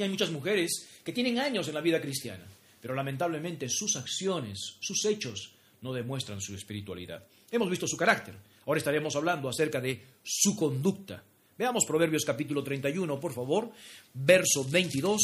Hay 0.00 0.08
muchas 0.08 0.30
mujeres 0.30 0.88
que 1.04 1.12
tienen 1.12 1.38
años 1.38 1.68
en 1.68 1.74
la 1.74 1.80
vida 1.80 2.00
cristiana, 2.00 2.46
pero 2.80 2.94
lamentablemente 2.94 3.68
sus 3.68 3.96
acciones, 3.96 4.76
sus 4.80 5.04
hechos, 5.04 5.52
no 5.82 5.92
demuestran 5.92 6.40
su 6.40 6.54
espiritualidad. 6.54 7.24
Hemos 7.50 7.68
visto 7.68 7.86
su 7.86 7.96
carácter. 7.96 8.34
Ahora 8.64 8.78
estaremos 8.78 9.14
hablando 9.16 9.48
acerca 9.48 9.80
de 9.80 10.00
su 10.22 10.56
conducta. 10.56 11.22
Veamos 11.58 11.84
Proverbios 11.84 12.24
capítulo 12.24 12.62
31, 12.62 13.20
por 13.20 13.34
favor, 13.34 13.70
verso 14.14 14.64
22 14.64 15.20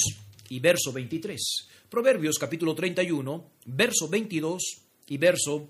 y 0.50 0.60
verso 0.60 0.92
23. 0.92 1.68
Proverbios 1.88 2.36
capítulo 2.38 2.74
31, 2.74 3.50
verso 3.64 4.08
22 4.08 4.62
y 5.06 5.16
verso, 5.16 5.68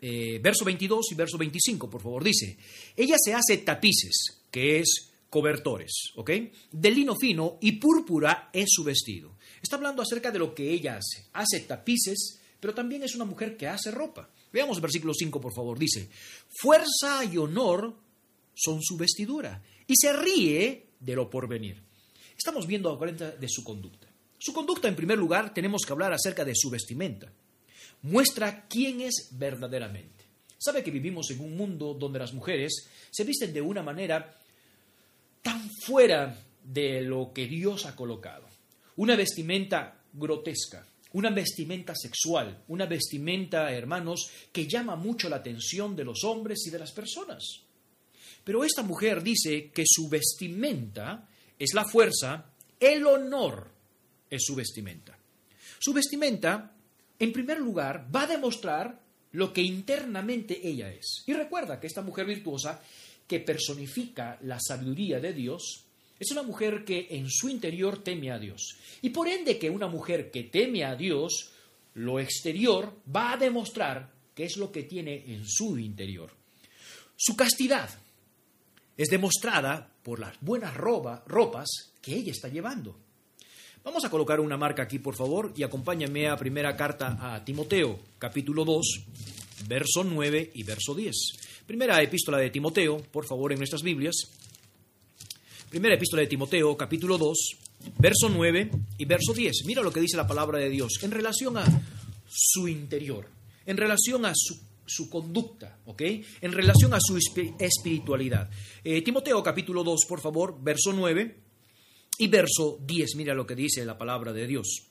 eh, 0.00 0.38
verso 0.40 0.64
22 0.64 1.12
y 1.12 1.14
verso 1.14 1.36
25, 1.36 1.90
por 1.90 2.00
favor. 2.00 2.24
Dice, 2.24 2.56
ella 2.96 3.16
se 3.22 3.34
hace 3.34 3.58
tapices, 3.58 4.40
que 4.50 4.78
es 4.78 5.09
cobertores, 5.30 6.10
¿ok? 6.16 6.30
De 6.72 6.90
lino 6.90 7.14
fino 7.14 7.56
y 7.60 7.72
púrpura 7.72 8.50
es 8.52 8.66
su 8.68 8.82
vestido. 8.84 9.36
Está 9.62 9.76
hablando 9.76 10.02
acerca 10.02 10.30
de 10.30 10.40
lo 10.40 10.54
que 10.54 10.70
ella 10.70 10.98
hace. 10.98 11.28
Hace 11.32 11.60
tapices, 11.60 12.40
pero 12.58 12.74
también 12.74 13.04
es 13.04 13.14
una 13.14 13.24
mujer 13.24 13.56
que 13.56 13.68
hace 13.68 13.92
ropa. 13.92 14.28
Veamos 14.52 14.76
el 14.76 14.82
versículo 14.82 15.14
5, 15.14 15.40
por 15.40 15.54
favor. 15.54 15.78
Dice, 15.78 16.10
fuerza 16.48 17.24
y 17.24 17.36
honor 17.36 17.94
son 18.54 18.82
su 18.82 18.96
vestidura, 18.96 19.62
y 19.86 19.94
se 19.96 20.12
ríe 20.12 20.88
de 20.98 21.14
lo 21.14 21.30
porvenir. 21.30 21.82
Estamos 22.36 22.66
viendo 22.66 22.90
ahora 22.90 23.12
de 23.12 23.48
su 23.48 23.62
conducta. 23.62 24.08
Su 24.38 24.52
conducta, 24.52 24.88
en 24.88 24.96
primer 24.96 25.18
lugar, 25.18 25.54
tenemos 25.54 25.82
que 25.86 25.92
hablar 25.92 26.12
acerca 26.12 26.44
de 26.44 26.54
su 26.54 26.70
vestimenta. 26.70 27.32
Muestra 28.02 28.66
quién 28.66 29.02
es 29.02 29.28
verdaderamente. 29.32 30.24
Sabe 30.58 30.82
que 30.82 30.90
vivimos 30.90 31.30
en 31.30 31.40
un 31.40 31.56
mundo 31.56 31.94
donde 31.94 32.18
las 32.18 32.32
mujeres 32.32 32.86
se 33.10 33.24
visten 33.24 33.52
de 33.52 33.60
una 33.60 33.82
manera 33.82 34.34
tan 35.42 35.70
fuera 35.84 36.36
de 36.62 37.00
lo 37.02 37.32
que 37.32 37.46
Dios 37.46 37.86
ha 37.86 37.96
colocado. 37.96 38.46
Una 38.96 39.16
vestimenta 39.16 40.02
grotesca, 40.12 40.86
una 41.12 41.30
vestimenta 41.30 41.94
sexual, 41.94 42.64
una 42.68 42.86
vestimenta, 42.86 43.72
hermanos, 43.72 44.30
que 44.52 44.66
llama 44.66 44.96
mucho 44.96 45.28
la 45.28 45.36
atención 45.36 45.96
de 45.96 46.04
los 46.04 46.24
hombres 46.24 46.66
y 46.66 46.70
de 46.70 46.78
las 46.78 46.92
personas. 46.92 47.62
Pero 48.44 48.64
esta 48.64 48.82
mujer 48.82 49.22
dice 49.22 49.70
que 49.70 49.84
su 49.86 50.08
vestimenta 50.08 51.28
es 51.58 51.74
la 51.74 51.84
fuerza, 51.84 52.46
el 52.78 53.06
honor 53.06 53.70
es 54.28 54.42
su 54.44 54.54
vestimenta. 54.54 55.18
Su 55.78 55.92
vestimenta, 55.92 56.72
en 57.18 57.32
primer 57.32 57.58
lugar, 57.58 58.08
va 58.14 58.22
a 58.22 58.26
demostrar 58.28 59.00
lo 59.32 59.52
que 59.52 59.62
internamente 59.62 60.66
ella 60.66 60.90
es. 60.90 61.22
Y 61.26 61.32
recuerda 61.32 61.78
que 61.78 61.86
esta 61.86 62.02
mujer 62.02 62.26
virtuosa, 62.26 62.82
que 63.30 63.38
personifica 63.38 64.40
la 64.42 64.58
sabiduría 64.58 65.20
de 65.20 65.32
Dios, 65.32 65.84
es 66.18 66.32
una 66.32 66.42
mujer 66.42 66.84
que 66.84 67.06
en 67.10 67.30
su 67.30 67.48
interior 67.48 68.02
teme 68.02 68.32
a 68.32 68.40
Dios. 68.40 68.76
Y 69.02 69.10
por 69.10 69.28
ende 69.28 69.56
que 69.56 69.70
una 69.70 69.86
mujer 69.86 70.32
que 70.32 70.42
teme 70.42 70.84
a 70.84 70.96
Dios, 70.96 71.52
lo 71.94 72.18
exterior 72.18 72.92
va 73.06 73.34
a 73.34 73.36
demostrar 73.36 74.10
qué 74.34 74.46
es 74.46 74.56
lo 74.56 74.72
que 74.72 74.82
tiene 74.82 75.32
en 75.32 75.46
su 75.46 75.78
interior. 75.78 76.32
Su 77.14 77.36
castidad 77.36 77.88
es 78.96 79.08
demostrada 79.10 79.94
por 80.02 80.18
las 80.18 80.34
buenas 80.40 80.74
ropas 80.74 81.68
que 82.02 82.16
ella 82.16 82.32
está 82.32 82.48
llevando. 82.48 82.98
Vamos 83.84 84.04
a 84.04 84.10
colocar 84.10 84.40
una 84.40 84.56
marca 84.56 84.82
aquí, 84.82 84.98
por 84.98 85.14
favor, 85.14 85.52
y 85.56 85.62
acompáñame 85.62 86.28
a 86.28 86.36
primera 86.36 86.74
carta 86.76 87.16
a 87.32 87.44
Timoteo, 87.44 87.96
capítulo 88.18 88.64
2, 88.64 89.04
verso 89.68 90.02
9 90.02 90.50
y 90.52 90.64
verso 90.64 90.96
10. 90.96 91.49
Primera 91.66 92.02
epístola 92.02 92.38
de 92.38 92.50
Timoteo, 92.50 92.98
por 93.10 93.26
favor, 93.26 93.52
en 93.52 93.58
nuestras 93.58 93.82
Biblias. 93.82 94.14
Primera 95.68 95.94
epístola 95.94 96.22
de 96.22 96.28
Timoteo, 96.28 96.76
capítulo 96.76 97.16
2, 97.16 97.38
verso 97.98 98.28
9 98.28 98.70
y 98.98 99.04
verso 99.04 99.32
10. 99.32 99.64
Mira 99.66 99.82
lo 99.82 99.92
que 99.92 100.00
dice 100.00 100.16
la 100.16 100.26
palabra 100.26 100.58
de 100.58 100.68
Dios 100.68 100.98
en 101.02 101.10
relación 101.10 101.56
a 101.56 101.64
su 102.28 102.66
interior, 102.66 103.28
en 103.66 103.76
relación 103.76 104.26
a 104.26 104.32
su 104.34 105.08
conducta, 105.08 105.78
¿ok? 105.86 106.02
En 106.40 106.52
relación 106.52 106.92
a 106.92 106.98
su 107.00 107.16
espiritualidad. 107.16 108.50
Eh, 108.82 109.02
Timoteo 109.02 109.42
capítulo 109.42 109.84
2, 109.84 110.00
por 110.08 110.20
favor, 110.20 110.58
verso 110.60 110.92
9 110.92 111.36
y 112.18 112.26
verso 112.26 112.78
10. 112.84 113.14
Mira 113.14 113.34
lo 113.34 113.46
que 113.46 113.54
dice 113.54 113.84
la 113.84 113.96
palabra 113.96 114.32
de 114.32 114.46
Dios. 114.46 114.86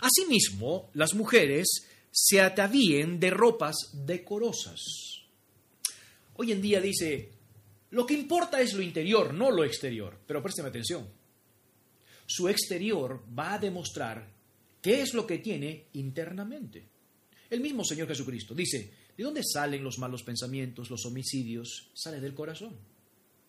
Asimismo, 0.00 0.90
las 0.94 1.14
mujeres 1.14 1.86
se 2.10 2.40
atavíen 2.40 3.20
de 3.20 3.30
ropas 3.30 3.76
decorosas. 3.92 5.09
Hoy 6.42 6.52
en 6.52 6.62
día 6.62 6.80
dice, 6.80 7.32
lo 7.90 8.06
que 8.06 8.14
importa 8.14 8.62
es 8.62 8.72
lo 8.72 8.80
interior, 8.80 9.34
no 9.34 9.50
lo 9.50 9.62
exterior. 9.62 10.18
Pero 10.26 10.42
présteme 10.42 10.70
atención. 10.70 11.06
Su 12.24 12.48
exterior 12.48 13.22
va 13.38 13.52
a 13.52 13.58
demostrar 13.58 14.26
qué 14.80 15.02
es 15.02 15.12
lo 15.12 15.26
que 15.26 15.36
tiene 15.36 15.88
internamente. 15.92 16.88
El 17.50 17.60
mismo 17.60 17.84
Señor 17.84 18.08
Jesucristo 18.08 18.54
dice, 18.54 18.90
¿de 19.14 19.22
dónde 19.22 19.42
salen 19.44 19.84
los 19.84 19.98
malos 19.98 20.22
pensamientos, 20.22 20.88
los 20.88 21.04
homicidios? 21.04 21.90
Sale 21.92 22.22
del 22.22 22.32
corazón. 22.32 22.74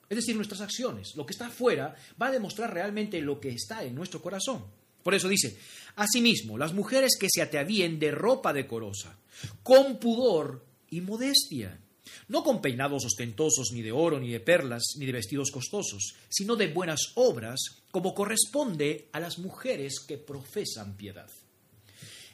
Es 0.09 0.17
decir, 0.17 0.35
nuestras 0.35 0.59
acciones, 0.59 1.15
lo 1.15 1.25
que 1.25 1.31
está 1.31 1.47
afuera, 1.47 1.95
va 2.21 2.27
a 2.27 2.31
demostrar 2.33 2.73
realmente 2.73 3.21
lo 3.21 3.39
que 3.39 3.51
está 3.51 3.85
en 3.85 3.95
nuestro 3.95 4.21
corazón. 4.21 4.65
Por 5.01 5.13
eso 5.13 5.29
dice, 5.29 5.57
asimismo, 5.95 6.57
las 6.57 6.73
mujeres 6.73 7.11
que 7.17 7.29
se 7.33 7.41
atavíen 7.41 7.99
de 7.99 8.11
ropa 8.11 8.51
decorosa, 8.51 9.17
con 9.63 9.97
pudor 9.97 10.65
y 10.89 10.99
modestia, 10.99 11.79
no 12.27 12.43
con 12.43 12.61
peinados 12.61 13.05
ostentosos 13.05 13.71
ni 13.71 13.81
de 13.81 13.91
oro, 13.91 14.19
ni 14.19 14.29
de 14.29 14.39
perlas, 14.39 14.83
ni 14.97 15.05
de 15.05 15.11
vestidos 15.11 15.51
costosos, 15.51 16.15
sino 16.29 16.55
de 16.55 16.67
buenas 16.67 17.11
obras, 17.15 17.59
como 17.91 18.13
corresponde 18.13 19.09
a 19.11 19.19
las 19.19 19.39
mujeres 19.39 19.99
que 20.07 20.17
profesan 20.17 20.95
piedad. 20.95 21.29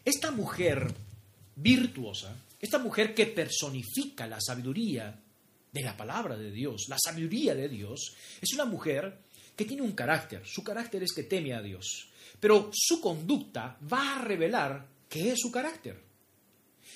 Esta 0.05 0.31
mujer 0.31 0.93
virtuosa, 1.55 2.35
esta 2.59 2.79
mujer 2.79 3.13
que 3.13 3.25
personifica 3.27 4.27
la 4.27 4.39
sabiduría 4.39 5.19
de 5.71 5.81
la 5.81 5.97
palabra 5.97 6.37
de 6.37 6.51
Dios, 6.51 6.85
la 6.87 6.97
sabiduría 6.97 7.53
de 7.55 7.69
Dios, 7.69 8.15
es 8.41 8.53
una 8.53 8.65
mujer 8.65 9.19
que 9.55 9.65
tiene 9.65 9.81
un 9.81 9.93
carácter. 9.93 10.43
Su 10.45 10.63
carácter 10.63 11.03
es 11.03 11.11
que 11.13 11.23
teme 11.23 11.53
a 11.53 11.61
Dios. 11.61 12.09
Pero 12.39 12.69
su 12.71 13.01
conducta 13.01 13.77
va 13.91 14.15
a 14.15 14.21
revelar 14.21 14.87
qué 15.09 15.31
es 15.31 15.39
su 15.39 15.51
carácter. 15.51 16.06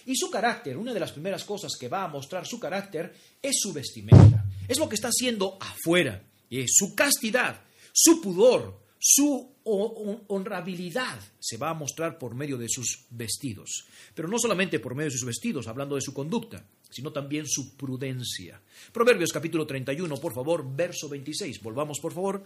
Y 0.05 0.15
su 0.15 0.29
carácter, 0.29 0.77
una 0.77 0.93
de 0.93 0.99
las 0.99 1.11
primeras 1.11 1.43
cosas 1.43 1.73
que 1.79 1.87
va 1.87 2.03
a 2.03 2.07
mostrar 2.07 2.45
su 2.45 2.59
carácter 2.59 3.13
es 3.41 3.59
su 3.59 3.73
vestimenta. 3.73 4.45
Es 4.67 4.79
lo 4.79 4.87
que 4.87 4.95
está 4.95 5.09
haciendo 5.09 5.57
afuera. 5.59 6.23
Y 6.49 6.65
su 6.67 6.95
castidad, 6.95 7.61
su 7.93 8.21
pudor, 8.21 8.81
su 8.99 9.51
honrabilidad 9.63 11.19
se 11.39 11.57
va 11.57 11.69
a 11.69 11.73
mostrar 11.73 12.17
por 12.17 12.35
medio 12.35 12.57
de 12.57 12.67
sus 12.69 13.05
vestidos. 13.09 13.85
Pero 14.13 14.27
no 14.27 14.37
solamente 14.37 14.79
por 14.79 14.95
medio 14.95 15.09
de 15.09 15.17
sus 15.17 15.25
vestidos, 15.25 15.67
hablando 15.67 15.95
de 15.95 16.01
su 16.01 16.13
conducta, 16.13 16.65
sino 16.89 17.11
también 17.11 17.47
su 17.47 17.75
prudencia. 17.75 18.61
Proverbios 18.91 19.31
capítulo 19.31 19.65
31, 19.65 20.17
por 20.17 20.33
favor, 20.33 20.65
verso 20.75 21.09
26. 21.09 21.61
Volvamos, 21.61 21.99
por 21.99 22.13
favor. 22.13 22.43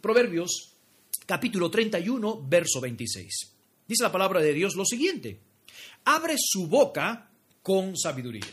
Proverbios 0.00 0.72
capítulo 1.24 1.70
31, 1.70 2.46
verso 2.46 2.80
26. 2.80 3.52
Dice 3.86 4.02
la 4.02 4.12
palabra 4.12 4.40
de 4.40 4.52
Dios 4.52 4.74
lo 4.74 4.84
siguiente. 4.84 5.40
Abre 6.04 6.36
su 6.38 6.66
boca 6.66 7.28
con 7.62 7.96
sabiduría. 7.96 8.46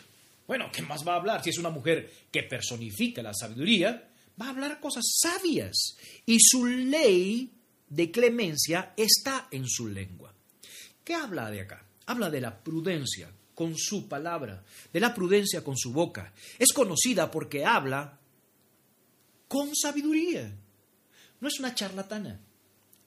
Bueno, 0.48 0.70
¿qué 0.72 0.82
más 0.82 1.08
va 1.08 1.14
a 1.14 1.18
hablar? 1.18 1.44
Si 1.44 1.50
es 1.50 1.58
una 1.58 1.70
mujer 1.70 2.12
que 2.32 2.44
personifica 2.44 3.22
la 3.22 3.34
sabiduría, 3.34 4.10
va 4.42 4.48
a 4.48 4.50
hablar 4.50 4.80
cosas 4.80 5.04
sabias 5.22 5.96
y 6.26 6.38
su 6.40 6.66
ley 6.66 7.52
de 7.90 8.12
clemencia 8.12 8.94
está 8.98 9.48
en 9.52 9.68
su 9.68 9.88
lengua. 9.88 10.34
¿Qué 11.04 11.14
habla 11.14 11.52
de 11.52 11.62
acá? 11.62 11.86
Habla 12.06 12.30
de 12.30 12.42
la 12.42 12.64
prudencia 12.64 13.32
con 13.56 13.78
su 13.78 14.08
palabra, 14.08 14.64
de 14.92 15.00
la 15.00 15.14
prudencia 15.14 15.64
con 15.64 15.78
su 15.78 15.94
boca. 15.94 16.34
Es 16.58 16.74
conocida 16.74 17.30
porque 17.30 17.66
habla 17.66 18.20
con 19.48 19.76
sabiduría. 19.76 20.52
No 21.40 21.48
es 21.48 21.60
una 21.60 21.76
charlatana, 21.76 22.40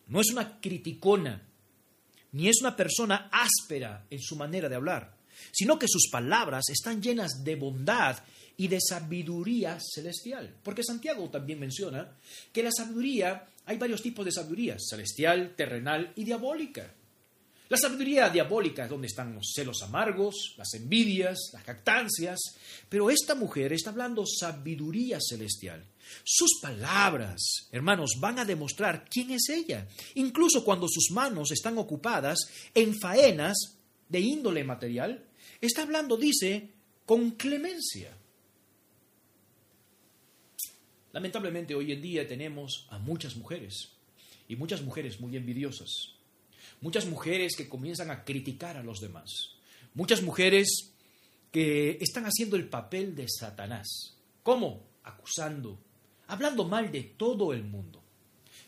no 0.07 0.21
es 0.21 0.31
una 0.31 0.61
criticona, 0.61 1.43
ni 2.33 2.49
es 2.49 2.61
una 2.61 2.77
persona 2.77 3.29
áspera 3.33 4.07
en 4.11 4.21
su 4.21 4.37
manera 4.37 4.69
de 4.69 4.77
hablar, 4.77 5.17
sino 5.53 5.79
que 5.79 5.89
sus 5.89 6.09
palabras 6.11 6.65
están 6.69 7.03
llenas 7.03 7.45
de 7.45 7.57
bondad 7.57 8.19
y 8.57 8.69
de 8.69 8.79
sabiduría 8.81 9.79
celestial. 9.81 10.55
Porque 10.63 10.83
Santiago 10.83 11.29
también 11.31 11.61
menciona 11.61 12.17
que 12.53 12.63
la 12.63 12.73
sabiduría, 12.73 13.49
hay 13.67 13.77
varios 13.77 14.03
tipos 14.03 14.25
de 14.25 14.33
sabiduría, 14.33 14.77
celestial, 14.79 15.55
terrenal 15.57 16.13
y 16.17 16.25
diabólica. 16.25 16.95
La 17.69 17.77
sabiduría 17.77 18.29
diabólica 18.29 18.85
es 18.85 18.91
donde 18.91 19.09
están 19.09 19.35
los 19.35 19.53
celos 19.53 19.83
amargos, 19.83 20.55
las 20.57 20.73
envidias, 20.75 21.51
las 21.53 21.65
jactancias, 21.65 22.39
pero 22.89 23.11
esta 23.11 23.35
mujer 23.35 23.73
está 23.73 23.91
hablando 23.91 24.25
sabiduría 24.25 25.19
celestial. 25.21 25.85
Sus 26.23 26.61
palabras, 26.63 27.69
hermanos, 27.73 28.13
van 28.21 28.39
a 28.39 28.45
demostrar 28.45 29.07
quién 29.11 29.33
es 29.33 29.49
ella, 29.49 29.89
incluso 30.15 30.65
cuando 30.65 30.87
sus 30.89 31.11
manos 31.11 31.51
están 31.51 31.77
ocupadas 31.79 32.39
en 32.73 32.95
faenas 32.95 33.79
de 34.09 34.21
índole 34.21 34.63
material, 34.63 35.25
está 35.61 35.83
hablando, 35.83 36.17
dice, 36.17 36.71
con 37.05 37.33
clemencia. 37.33 38.17
Lamentablemente 41.13 41.75
hoy 41.75 41.93
en 41.93 42.03
día 42.03 42.29
tenemos 42.29 42.87
a 42.91 42.99
muchas 42.99 43.37
mujeres 43.37 43.93
y 44.49 44.55
muchas 44.55 44.83
mujeres 44.83 45.19
muy 45.19 45.37
envidiosas, 45.37 46.16
muchas 46.87 47.07
mujeres 47.07 47.57
que 47.57 47.69
comienzan 47.69 48.13
a 48.13 48.23
criticar 48.23 48.77
a 48.77 48.83
los 48.85 49.01
demás, 49.01 49.57
muchas 49.95 50.23
mujeres 50.23 50.93
que 51.51 51.99
están 52.01 52.27
haciendo 52.27 52.55
el 52.55 52.69
papel 52.69 53.17
de 53.17 53.27
Satanás. 53.29 54.15
¿Cómo? 54.45 54.87
Acusando, 55.03 55.81
hablando 56.29 56.65
mal 56.65 56.93
de 56.93 57.03
todo 57.03 57.53
el 57.53 57.65
mundo. 57.65 58.01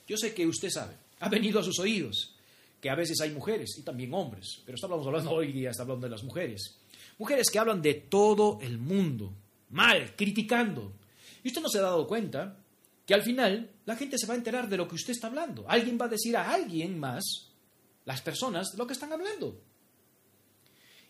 Yo 0.08 0.16
sé 0.16 0.34
que 0.34 0.48
usted 0.48 0.68
sabe, 0.68 0.96
ha 1.20 1.28
venido 1.28 1.60
a 1.60 1.62
sus 1.62 1.78
oídos 1.78 2.34
que 2.80 2.90
a 2.90 2.96
veces 2.96 3.20
hay 3.20 3.30
mujeres 3.30 3.78
y 3.78 3.82
también 3.82 4.12
hombres, 4.12 4.62
pero 4.66 4.75
estamos 4.75 5.06
hablando 5.06 5.30
hoy 5.30 5.52
día, 5.52 5.70
está 5.70 5.84
hablando 5.84 6.08
de 6.08 6.10
las 6.10 6.25
mujeres. 6.25 6.76
Mujeres 7.18 7.50
que 7.50 7.60
hablan 7.60 7.80
de 7.80 7.94
todo 7.94 8.58
el 8.60 8.78
mundo, 8.78 9.32
mal, 9.70 10.16
criticando, 10.16 10.92
y 11.44 11.48
usted 11.48 11.62
no 11.62 11.68
se 11.68 11.78
ha 11.78 11.83
dado 11.83 12.09
cuenta 12.09 12.57
que 13.07 13.14
al 13.14 13.22
final 13.22 13.70
la 13.87 13.94
gente 13.94 14.18
se 14.18 14.26
va 14.26 14.35
a 14.35 14.38
enterar 14.38 14.68
de 14.68 14.76
lo 14.76 14.88
que 14.88 14.96
usted 14.96 15.12
está 15.12 15.28
hablando. 15.28 15.64
Alguien 15.68 15.96
va 16.00 16.07
a 16.07 16.09
decir 16.09 16.37
a 16.37 16.50
alguien 16.50 16.98
más, 16.98 17.47
las 18.09 18.23
personas, 18.23 18.73
de 18.73 18.79
lo 18.79 18.87
que 18.87 18.94
están 18.94 19.12
hablando. 19.12 19.61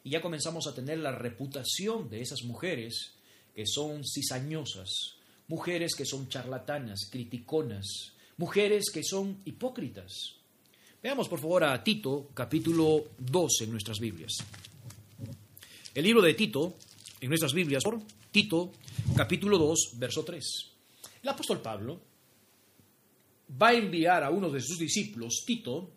Y 0.03 0.11
ya 0.11 0.21
comenzamos 0.21 0.67
a 0.67 0.75
tener 0.75 0.99
la 0.99 1.13
reputación 1.13 2.11
de 2.11 2.21
esas 2.21 2.43
mujeres 2.43 3.13
que 3.55 3.65
son 3.69 4.03
cizañosas, 4.05 5.15
mujeres 5.47 5.95
que 5.95 6.05
son 6.05 6.29
charlatanas, 6.29 7.09
criticonas, 7.09 8.15
mujeres 8.37 8.91
que 8.93 9.05
son 9.05 9.43
hipócritas. 9.45 10.13
Veamos 11.01 11.29
por 11.29 11.39
favor 11.39 11.63
a 11.63 11.85
Tito, 11.85 12.31
capítulo 12.35 13.05
2 13.17 13.61
en 13.61 13.71
nuestras 13.71 14.01
Biblias. 14.01 14.33
El 15.95 16.03
libro 16.03 16.21
de 16.21 16.35
Tito, 16.35 16.79
en 17.21 17.29
nuestras 17.29 17.53
Biblias, 17.53 17.85
por 17.85 18.01
Tito, 18.33 18.73
capítulo 19.15 19.57
2, 19.57 19.91
verso 19.99 20.25
3. 20.25 20.45
El 21.23 21.29
apóstol 21.29 21.63
Pablo 21.63 22.01
va 23.51 23.69
a 23.69 23.75
enviar 23.75 24.25
a 24.25 24.31
uno 24.31 24.51
de 24.51 24.61
sus 24.61 24.81
discípulos, 24.81 25.45
Tito, 25.47 25.93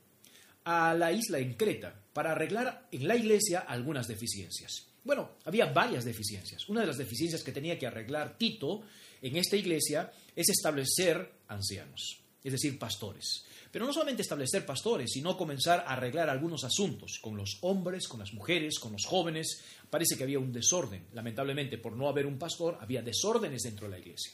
a 0.63 0.93
la 0.93 1.11
isla 1.11 1.39
en 1.39 1.53
Creta 1.53 1.93
para 2.13 2.31
arreglar 2.31 2.87
en 2.91 3.07
la 3.07 3.15
iglesia 3.15 3.59
algunas 3.59 4.07
deficiencias. 4.07 4.87
Bueno, 5.03 5.31
había 5.45 5.65
varias 5.65 6.05
deficiencias. 6.05 6.69
Una 6.69 6.81
de 6.81 6.87
las 6.87 6.97
deficiencias 6.97 7.43
que 7.43 7.51
tenía 7.51 7.79
que 7.79 7.87
arreglar 7.87 8.37
Tito 8.37 8.83
en 9.21 9.35
esta 9.37 9.55
iglesia 9.55 10.11
es 10.35 10.49
establecer 10.49 11.31
ancianos, 11.47 12.19
es 12.43 12.51
decir, 12.51 12.77
pastores. 12.77 13.45
Pero 13.71 13.85
no 13.85 13.93
solamente 13.93 14.21
establecer 14.21 14.65
pastores, 14.65 15.11
sino 15.11 15.37
comenzar 15.37 15.79
a 15.79 15.93
arreglar 15.93 16.29
algunos 16.29 16.63
asuntos 16.65 17.19
con 17.21 17.37
los 17.37 17.57
hombres, 17.61 18.07
con 18.07 18.19
las 18.19 18.33
mujeres, 18.33 18.79
con 18.79 18.91
los 18.91 19.05
jóvenes. 19.05 19.63
Parece 19.89 20.17
que 20.17 20.23
había 20.23 20.39
un 20.39 20.51
desorden. 20.51 21.07
Lamentablemente, 21.13 21.77
por 21.77 21.95
no 21.95 22.09
haber 22.09 22.25
un 22.25 22.37
pastor, 22.37 22.77
había 22.81 23.01
desórdenes 23.01 23.63
dentro 23.63 23.87
de 23.87 23.91
la 23.91 23.99
iglesia. 23.99 24.33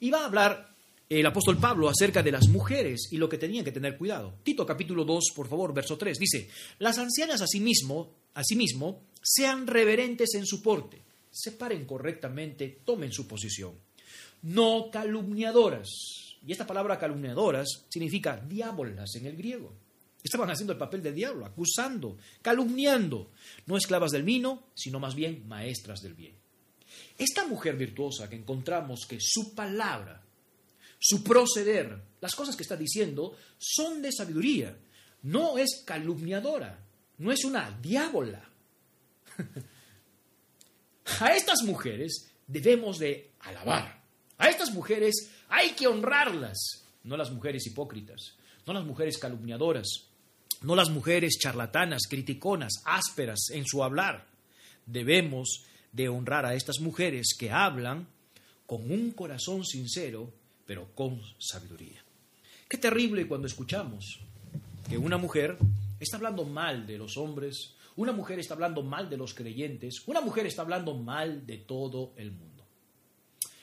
Y 0.00 0.10
va 0.10 0.22
a 0.22 0.26
hablar 0.26 0.74
el 1.08 1.26
apóstol 1.26 1.58
Pablo 1.58 1.88
acerca 1.88 2.22
de 2.22 2.32
las 2.32 2.48
mujeres 2.48 3.08
y 3.10 3.16
lo 3.16 3.28
que 3.28 3.38
tenían 3.38 3.64
que 3.64 3.72
tener 3.72 3.98
cuidado. 3.98 4.34
Tito 4.42 4.64
capítulo 4.64 5.04
2, 5.04 5.32
por 5.34 5.48
favor, 5.48 5.74
verso 5.74 5.98
3, 5.98 6.18
dice, 6.18 6.48
las 6.78 6.98
ancianas 6.98 7.42
asimismo, 7.42 8.10
asimismo 8.34 9.02
sean 9.22 9.66
reverentes 9.66 10.34
en 10.34 10.46
su 10.46 10.62
porte, 10.62 11.02
separen 11.30 11.84
correctamente, 11.84 12.80
tomen 12.84 13.12
su 13.12 13.26
posición, 13.26 13.74
no 14.42 14.90
calumniadoras, 14.90 15.88
y 16.46 16.52
esta 16.52 16.66
palabra 16.66 16.98
calumniadoras 16.98 17.84
significa 17.88 18.36
diábolas 18.36 19.14
en 19.14 19.26
el 19.26 19.36
griego. 19.36 19.72
Estaban 20.22 20.50
haciendo 20.50 20.72
el 20.72 20.78
papel 20.78 21.02
de 21.02 21.12
diablo, 21.12 21.44
acusando, 21.46 22.16
calumniando, 22.42 23.30
no 23.66 23.76
esclavas 23.76 24.12
del 24.12 24.22
vino, 24.22 24.68
sino 24.74 25.00
más 25.00 25.14
bien 25.14 25.46
maestras 25.48 26.00
del 26.00 26.14
bien. 26.14 26.34
Esta 27.18 27.46
mujer 27.46 27.76
virtuosa 27.76 28.28
que 28.28 28.36
encontramos 28.36 29.06
que 29.08 29.18
su 29.20 29.54
palabra, 29.54 30.22
su 31.04 31.24
proceder, 31.24 32.00
las 32.20 32.36
cosas 32.36 32.54
que 32.54 32.62
está 32.62 32.76
diciendo, 32.76 33.36
son 33.58 34.00
de 34.00 34.12
sabiduría, 34.12 34.78
no 35.22 35.58
es 35.58 35.82
calumniadora, 35.84 36.78
no 37.18 37.32
es 37.32 37.44
una 37.44 37.76
diábola. 37.82 38.48
A 41.20 41.34
estas 41.34 41.64
mujeres 41.64 42.30
debemos 42.46 43.00
de 43.00 43.32
alabar. 43.40 44.00
A 44.38 44.48
estas 44.48 44.72
mujeres 44.72 45.28
hay 45.48 45.70
que 45.70 45.88
honrarlas, 45.88 46.84
no 47.02 47.16
las 47.16 47.32
mujeres 47.32 47.66
hipócritas, 47.66 48.36
no 48.64 48.72
las 48.72 48.84
mujeres 48.84 49.18
calumniadoras, 49.18 49.88
no 50.60 50.76
las 50.76 50.88
mujeres 50.88 51.36
charlatanas, 51.40 52.02
criticonas, 52.08 52.74
ásperas 52.84 53.50
en 53.50 53.66
su 53.66 53.82
hablar. 53.82 54.28
Debemos 54.86 55.64
de 55.90 56.08
honrar 56.08 56.46
a 56.46 56.54
estas 56.54 56.78
mujeres 56.78 57.34
que 57.36 57.50
hablan 57.50 58.06
con 58.66 58.90
un 58.92 59.10
corazón 59.10 59.64
sincero, 59.64 60.32
pero 60.66 60.94
con 60.94 61.20
sabiduría. 61.38 62.02
Qué 62.68 62.78
terrible 62.78 63.26
cuando 63.26 63.46
escuchamos 63.46 64.20
que 64.88 64.96
una 64.98 65.18
mujer 65.18 65.58
está 66.00 66.16
hablando 66.16 66.44
mal 66.44 66.86
de 66.86 66.98
los 66.98 67.16
hombres, 67.16 67.74
una 67.96 68.12
mujer 68.12 68.38
está 68.38 68.54
hablando 68.54 68.82
mal 68.82 69.10
de 69.10 69.16
los 69.16 69.34
creyentes, 69.34 70.02
una 70.06 70.20
mujer 70.20 70.46
está 70.46 70.62
hablando 70.62 70.94
mal 70.94 71.46
de 71.46 71.58
todo 71.58 72.12
el 72.16 72.32
mundo. 72.32 72.64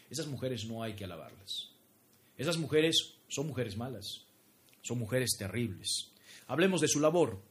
Esas 0.09 0.27
mujeres 0.27 0.65
no 0.65 0.83
hay 0.83 0.93
que 0.93 1.05
alabarlas. 1.05 1.69
Esas 2.37 2.57
mujeres 2.57 3.15
son 3.27 3.47
mujeres 3.47 3.77
malas, 3.77 4.25
son 4.81 4.99
mujeres 4.99 5.31
terribles. 5.37 6.11
Hablemos 6.47 6.81
de 6.81 6.87
su 6.87 6.99
labor, 6.99 7.41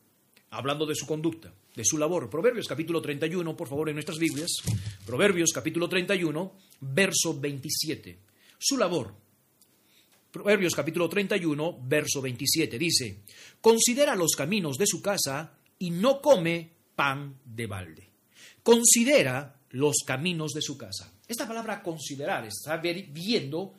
hablando 0.50 0.86
de 0.86 0.94
su 0.94 1.06
conducta, 1.06 1.52
de 1.74 1.84
su 1.84 1.98
labor. 1.98 2.30
Proverbios 2.30 2.66
capítulo 2.66 3.02
31, 3.02 3.56
por 3.56 3.68
favor, 3.68 3.88
en 3.88 3.96
nuestras 3.96 4.18
Biblias. 4.18 4.50
Proverbios 5.04 5.50
capítulo 5.52 5.88
31, 5.88 6.52
verso 6.80 7.38
27. 7.38 8.18
Su 8.58 8.76
labor. 8.76 9.27
Proverbios 10.30 10.74
capítulo 10.74 11.08
31, 11.08 11.80
verso 11.84 12.20
27 12.20 12.78
dice, 12.78 13.22
considera 13.60 14.14
los 14.14 14.32
caminos 14.36 14.76
de 14.76 14.86
su 14.86 15.00
casa 15.00 15.58
y 15.78 15.90
no 15.90 16.20
come 16.20 16.70
pan 16.94 17.38
de 17.44 17.66
balde. 17.66 18.10
Considera 18.62 19.58
los 19.70 20.02
caminos 20.04 20.52
de 20.52 20.60
su 20.60 20.76
casa. 20.76 21.12
Esta 21.26 21.48
palabra 21.48 21.82
considerar 21.82 22.46
está 22.46 22.76
viendo 22.76 23.74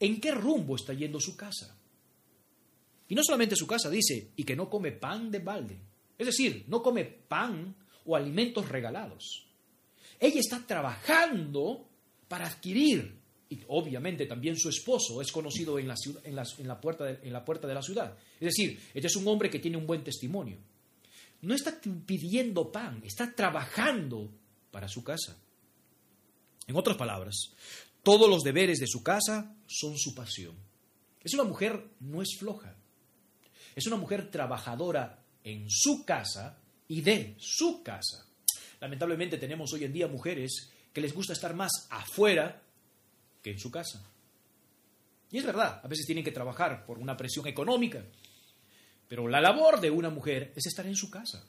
en 0.00 0.20
qué 0.20 0.32
rumbo 0.32 0.74
está 0.74 0.92
yendo 0.92 1.20
su 1.20 1.36
casa. 1.36 1.76
Y 3.08 3.14
no 3.14 3.22
solamente 3.22 3.54
su 3.54 3.66
casa, 3.66 3.88
dice, 3.88 4.32
y 4.34 4.42
que 4.42 4.56
no 4.56 4.68
come 4.68 4.90
pan 4.90 5.30
de 5.30 5.38
balde. 5.38 5.78
Es 6.18 6.26
decir, 6.26 6.64
no 6.66 6.82
come 6.82 7.04
pan 7.04 7.76
o 8.06 8.16
alimentos 8.16 8.68
regalados. 8.68 9.46
Ella 10.18 10.40
está 10.40 10.66
trabajando 10.66 11.88
para 12.26 12.46
adquirir, 12.46 13.21
obviamente 13.68 14.26
también 14.26 14.56
su 14.56 14.68
esposo 14.68 15.20
es 15.20 15.30
conocido 15.32 15.78
en 15.78 15.88
la, 15.88 16.80
puerta, 16.80 17.04
de, 17.04 17.18
en 17.22 17.32
la 17.32 17.44
puerta 17.44 17.66
de 17.66 17.74
la 17.74 17.82
ciudad. 17.82 18.16
Es 18.40 18.56
decir, 18.56 18.80
ella 18.94 19.06
es 19.06 19.16
un 19.16 19.26
hombre 19.28 19.50
que 19.50 19.58
tiene 19.58 19.76
un 19.76 19.86
buen 19.86 20.04
testimonio. 20.04 20.58
No 21.42 21.54
está 21.54 21.80
pidiendo 22.06 22.70
pan, 22.70 23.02
está 23.04 23.34
trabajando 23.34 24.30
para 24.70 24.88
su 24.88 25.02
casa. 25.02 25.36
En 26.66 26.76
otras 26.76 26.96
palabras, 26.96 27.34
todos 28.02 28.28
los 28.28 28.42
deberes 28.42 28.78
de 28.78 28.86
su 28.86 29.02
casa 29.02 29.54
son 29.66 29.98
su 29.98 30.14
pasión. 30.14 30.54
Es 31.22 31.34
una 31.34 31.44
mujer, 31.44 31.88
no 32.00 32.22
es 32.22 32.36
floja. 32.38 32.76
Es 33.74 33.86
una 33.86 33.96
mujer 33.96 34.30
trabajadora 34.30 35.24
en 35.44 35.66
su 35.68 36.04
casa 36.04 36.58
y 36.88 37.00
de 37.00 37.34
su 37.38 37.82
casa. 37.82 38.26
Lamentablemente 38.80 39.38
tenemos 39.38 39.72
hoy 39.72 39.84
en 39.84 39.92
día 39.92 40.08
mujeres 40.08 40.70
que 40.92 41.00
les 41.00 41.14
gusta 41.14 41.32
estar 41.32 41.54
más 41.54 41.70
afuera 41.90 42.62
que 43.42 43.50
en 43.50 43.58
su 43.58 43.70
casa. 43.70 44.02
Y 45.30 45.38
es 45.38 45.44
verdad, 45.44 45.80
a 45.82 45.88
veces 45.88 46.06
tienen 46.06 46.24
que 46.24 46.32
trabajar 46.32 46.84
por 46.86 46.98
una 46.98 47.16
presión 47.16 47.46
económica, 47.46 48.04
pero 49.08 49.28
la 49.28 49.40
labor 49.40 49.80
de 49.80 49.90
una 49.90 50.10
mujer 50.10 50.52
es 50.56 50.66
estar 50.66 50.86
en 50.86 50.96
su 50.96 51.10
casa. 51.10 51.44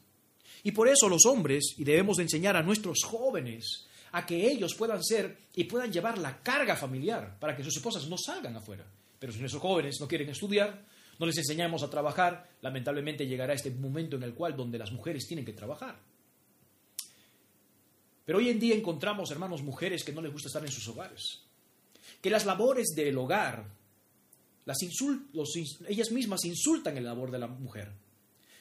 Y 0.63 0.71
por 0.71 0.87
eso 0.87 1.09
los 1.09 1.25
hombres, 1.25 1.75
y 1.77 1.83
debemos 1.83 2.17
de 2.17 2.23
enseñar 2.23 2.55
a 2.55 2.63
nuestros 2.63 3.03
jóvenes 3.03 3.87
a 4.13 4.25
que 4.25 4.49
ellos 4.49 4.75
puedan 4.75 5.03
ser 5.03 5.37
y 5.55 5.65
puedan 5.65 5.91
llevar 5.91 6.17
la 6.17 6.41
carga 6.41 6.75
familiar 6.75 7.37
para 7.39 7.55
que 7.55 7.63
sus 7.63 7.75
esposas 7.75 8.07
no 8.07 8.17
salgan 8.17 8.55
afuera. 8.55 8.85
Pero 9.19 9.33
si 9.33 9.39
nuestros 9.39 9.61
jóvenes 9.61 9.97
no 9.99 10.07
quieren 10.07 10.29
estudiar, 10.29 10.85
no 11.19 11.25
les 11.25 11.37
enseñamos 11.37 11.83
a 11.83 11.89
trabajar, 11.89 12.49
lamentablemente 12.61 13.27
llegará 13.27 13.53
este 13.53 13.71
momento 13.71 14.15
en 14.15 14.23
el 14.23 14.33
cual 14.33 14.55
donde 14.55 14.77
las 14.77 14.91
mujeres 14.91 15.27
tienen 15.27 15.45
que 15.45 15.53
trabajar. 15.53 15.99
Pero 18.25 18.37
hoy 18.37 18.49
en 18.49 18.59
día 18.59 18.75
encontramos, 18.75 19.31
hermanos, 19.31 19.61
mujeres 19.63 20.03
que 20.03 20.13
no 20.13 20.21
les 20.21 20.31
gusta 20.31 20.47
estar 20.47 20.63
en 20.63 20.71
sus 20.71 20.87
hogares. 20.87 21.41
Que 22.23 22.29
las 22.29 22.45
labores 22.45 22.93
del 22.95 23.17
hogar, 23.17 23.69
las 24.63 24.77
ellas 25.87 26.11
mismas 26.11 26.45
insultan 26.45 26.95
el 26.95 27.03
labor 27.03 27.31
de 27.31 27.39
la 27.39 27.47
mujer. 27.47 27.91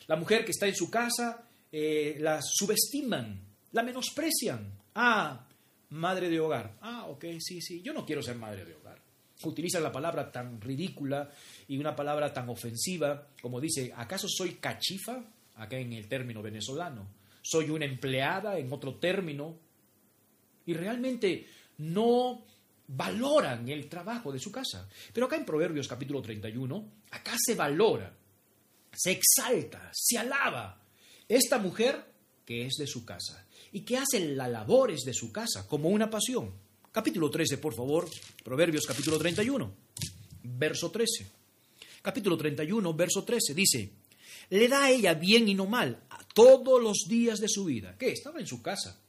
La 0.08 0.16
mujer 0.16 0.44
que 0.44 0.50
está 0.50 0.66
en 0.66 0.74
su 0.74 0.90
casa 0.90 1.46
eh, 1.74 2.16
la 2.20 2.40
subestiman, 2.42 3.40
la 3.72 3.82
menosprecian. 3.82 4.78
Ah, 4.94 5.46
madre 5.90 6.28
de 6.28 6.38
hogar. 6.38 6.76
Ah, 6.82 7.06
ok, 7.08 7.24
sí, 7.38 7.62
sí, 7.62 7.80
yo 7.80 7.94
no 7.94 8.04
quiero 8.04 8.22
ser 8.22 8.36
madre 8.36 8.66
de 8.66 8.74
hogar. 8.74 9.00
Utilizan 9.44 9.82
la 9.82 9.90
palabra 9.90 10.30
tan 10.30 10.60
ridícula 10.60 11.30
y 11.66 11.78
una 11.78 11.96
palabra 11.96 12.32
tan 12.32 12.48
ofensiva 12.50 13.28
como 13.40 13.58
dice, 13.58 13.92
¿acaso 13.96 14.28
soy 14.28 14.56
cachifa? 14.56 15.24
Acá 15.56 15.78
en 15.78 15.94
el 15.94 16.08
término 16.08 16.42
venezolano. 16.42 17.08
Soy 17.40 17.70
una 17.70 17.86
empleada 17.86 18.58
en 18.58 18.72
otro 18.72 18.96
término. 18.96 19.56
Y 20.66 20.74
realmente 20.74 21.46
no 21.78 22.44
valoran 22.88 23.68
el 23.68 23.88
trabajo 23.88 24.32
de 24.32 24.38
su 24.38 24.50
casa. 24.50 24.88
Pero 25.12 25.26
acá 25.26 25.36
en 25.36 25.44
Proverbios 25.44 25.88
capítulo 25.88 26.20
31, 26.20 26.92
acá 27.10 27.36
se 27.38 27.54
valora, 27.54 28.14
se 28.92 29.12
exalta, 29.12 29.90
se 29.92 30.18
alaba 30.18 30.80
esta 31.28 31.58
mujer 31.58 32.04
que 32.44 32.66
es 32.66 32.74
de 32.78 32.86
su 32.86 33.04
casa 33.04 33.46
y 33.72 33.80
que 33.80 33.96
hace 33.96 34.34
las 34.34 34.50
labores 34.50 35.02
de 35.02 35.14
su 35.14 35.32
casa 35.32 35.66
como 35.66 35.88
una 35.88 36.10
pasión. 36.10 36.52
Capítulo 36.90 37.30
13, 37.30 37.58
por 37.58 37.74
favor, 37.74 38.08
Proverbios 38.44 38.84
capítulo 38.86 39.18
31, 39.18 39.74
verso 40.42 40.90
13. 40.90 41.26
Capítulo 42.02 42.36
31, 42.36 42.94
verso 42.94 43.24
13, 43.24 43.54
dice, 43.54 43.92
le 44.50 44.68
da 44.68 44.84
a 44.84 44.90
ella 44.90 45.14
bien 45.14 45.48
y 45.48 45.54
no 45.54 45.66
mal 45.66 46.02
a 46.10 46.22
todos 46.34 46.82
los 46.82 47.06
días 47.08 47.38
de 47.38 47.48
su 47.48 47.64
vida. 47.64 47.96
¿Qué? 47.98 48.12
Estaba 48.12 48.40
en 48.40 48.46
su 48.46 48.60
casa 48.60 49.01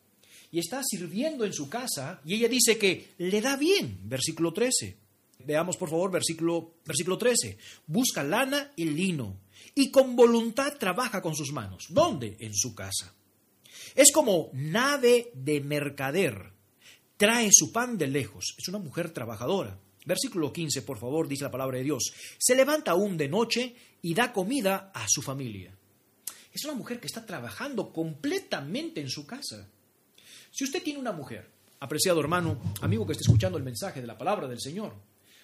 y 0.54 0.60
está 0.60 0.84
sirviendo 0.84 1.46
en 1.46 1.52
su 1.52 1.68
casa 1.68 2.22
y 2.24 2.36
ella 2.36 2.48
dice 2.48 2.78
que 2.78 3.16
le 3.18 3.42
da 3.42 3.58
bien, 3.58 3.98
versículo 4.04 4.54
13. 4.54 4.96
Veamos 5.46 5.78
por 5.78 5.90
favor 5.90 6.12
versículo, 6.12 6.76
versículo 6.86 7.18
13. 7.18 7.58
Busca 7.88 8.24
lana 8.24 8.72
y 8.76 8.86
lino 8.86 9.40
y 9.74 9.90
con 9.90 10.16
voluntad 10.16 10.78
trabaja 10.78 11.24
con 11.24 11.36
sus 11.36 11.52
manos. 11.52 11.88
¿Dónde? 11.90 12.38
En 12.40 12.54
su 12.54 12.76
casa. 12.76 13.16
Es 13.96 14.12
como 14.12 14.52
nave 14.54 15.32
de 15.34 15.60
mercader. 15.60 16.54
Trae 17.18 17.50
su 17.52 17.72
pan 17.72 17.98
de 17.98 18.06
lejos. 18.06 18.54
Es 18.60 18.68
una 18.68 18.78
mujer 18.78 19.10
trabajadora. 19.10 19.80
Versículo 20.06 20.54
15, 20.54 20.84
por 20.84 21.00
favor, 21.00 21.28
dice 21.28 21.46
la 21.46 21.52
palabra 21.52 21.80
de 21.80 21.86
Dios. 21.86 22.14
Se 22.38 22.54
levanta 22.54 22.92
aún 22.92 23.18
de 23.18 23.28
noche 23.28 23.76
y 24.04 24.14
da 24.14 24.32
comida 24.32 24.92
a 24.94 25.08
su 25.10 25.24
familia. 25.24 25.76
Es 26.52 26.64
una 26.64 26.76
mujer 26.76 27.00
que 27.00 27.08
está 27.08 27.26
trabajando 27.26 27.92
completamente 27.92 29.02
en 29.02 29.10
su 29.10 29.26
casa. 29.26 29.68
Si 30.54 30.64
usted 30.64 30.84
tiene 30.84 31.00
una 31.00 31.12
mujer, 31.12 31.50
apreciado 31.80 32.20
hermano, 32.20 32.62
amigo 32.82 33.08
que 33.08 33.14
esté 33.14 33.24
escuchando 33.24 33.58
el 33.58 33.64
mensaje 33.64 34.02
de 34.02 34.06
la 34.06 34.20
palabra 34.20 34.48
del 34.48 34.62
Señor, 34.62 34.94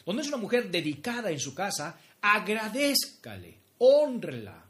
donde 0.06 0.22
es 0.22 0.28
una 0.28 0.38
mujer 0.38 0.70
dedicada 0.70 1.32
en 1.32 1.40
su 1.40 1.56
casa, 1.56 2.00
agradézcale, 2.22 3.58
honrela, 3.80 4.64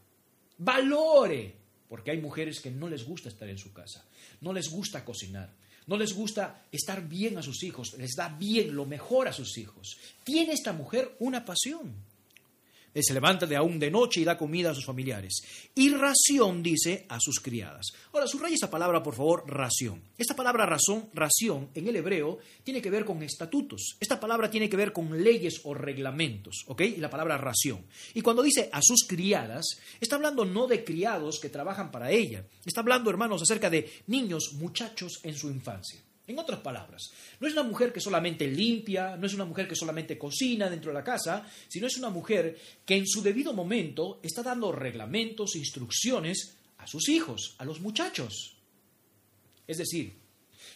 valore, 0.59 1.55
porque 1.89 2.11
hay 2.11 2.21
mujeres 2.21 2.61
que 2.61 2.71
no 2.71 2.87
les 2.87 3.05
gusta 3.05 3.27
estar 3.27 3.49
en 3.49 3.57
su 3.57 3.73
casa, 3.73 4.05
no 4.39 4.53
les 4.53 4.69
gusta 4.69 5.03
cocinar, 5.03 5.53
no 5.87 5.97
les 5.97 6.13
gusta 6.13 6.67
estar 6.71 7.05
bien 7.05 7.37
a 7.37 7.43
sus 7.43 7.61
hijos, 7.63 7.95
les 7.97 8.11
da 8.15 8.29
bien 8.29 8.73
lo 8.73 8.85
mejor 8.85 9.27
a 9.27 9.33
sus 9.33 9.57
hijos. 9.57 9.97
Tiene 10.23 10.53
esta 10.53 10.71
mujer 10.71 11.17
una 11.19 11.43
pasión 11.43 11.93
se 12.93 13.13
levanta 13.13 13.45
de 13.45 13.55
aún 13.55 13.79
de 13.79 13.91
noche 13.91 14.21
y 14.21 14.23
da 14.23 14.37
comida 14.37 14.71
a 14.71 14.75
sus 14.75 14.85
familiares. 14.85 15.41
Y 15.75 15.89
ración 15.89 16.63
dice 16.63 17.05
a 17.09 17.19
sus 17.19 17.39
criadas. 17.39 17.87
Ahora, 18.13 18.27
subraya 18.27 18.55
esa 18.55 18.69
palabra, 18.69 19.01
por 19.03 19.15
favor, 19.15 19.43
ración. 19.47 20.01
Esta 20.17 20.35
palabra 20.35 20.65
razón, 20.65 21.09
ración, 21.13 21.69
en 21.75 21.87
el 21.87 21.95
hebreo, 21.95 22.39
tiene 22.63 22.81
que 22.81 22.89
ver 22.89 23.05
con 23.05 23.23
estatutos. 23.23 23.97
Esta 23.99 24.19
palabra 24.19 24.49
tiene 24.49 24.69
que 24.69 24.77
ver 24.77 24.91
con 24.91 25.23
leyes 25.23 25.61
o 25.63 25.73
reglamentos, 25.73 26.63
¿ok? 26.67 26.81
Y 26.81 26.97
la 26.97 27.09
palabra 27.09 27.37
ración. 27.37 27.85
Y 28.13 28.21
cuando 28.21 28.43
dice 28.43 28.69
a 28.71 28.81
sus 28.81 29.05
criadas, 29.07 29.65
está 29.99 30.15
hablando 30.15 30.45
no 30.45 30.67
de 30.67 30.83
criados 30.83 31.39
que 31.39 31.49
trabajan 31.49 31.91
para 31.91 32.11
ella. 32.11 32.45
Está 32.65 32.81
hablando, 32.81 33.09
hermanos, 33.09 33.41
acerca 33.41 33.69
de 33.69 33.89
niños, 34.07 34.53
muchachos 34.53 35.19
en 35.23 35.35
su 35.35 35.49
infancia. 35.49 36.01
En 36.29 36.37
otras 36.37 36.59
palabras, 36.59 37.11
no 37.39 37.47
es 37.47 37.53
una 37.53 37.63
mujer 37.63 37.91
que 37.91 37.99
solamente 37.99 38.45
limpia, 38.45 39.17
no 39.17 39.25
es 39.25 39.33
una 39.33 39.45
mujer 39.45 39.67
que 39.67 39.75
solamente 39.75 40.15
cocina 40.15 40.69
dentro 40.69 40.91
de 40.91 40.99
la 40.99 41.03
casa, 41.03 41.43
sino 41.67 41.87
es 41.87 41.97
una 41.97 42.11
mujer 42.11 42.55
que 42.85 42.97
en 42.97 43.07
su 43.07 43.23
debido 43.23 43.51
momento 43.51 44.19
está 44.21 44.43
dando 44.43 44.71
reglamentos, 44.71 45.55
instrucciones 45.55 46.55
a 46.77 46.85
sus 46.85 47.09
hijos, 47.09 47.55
a 47.57 47.65
los 47.65 47.81
muchachos. 47.81 48.55
Es 49.65 49.79
decir, 49.79 50.13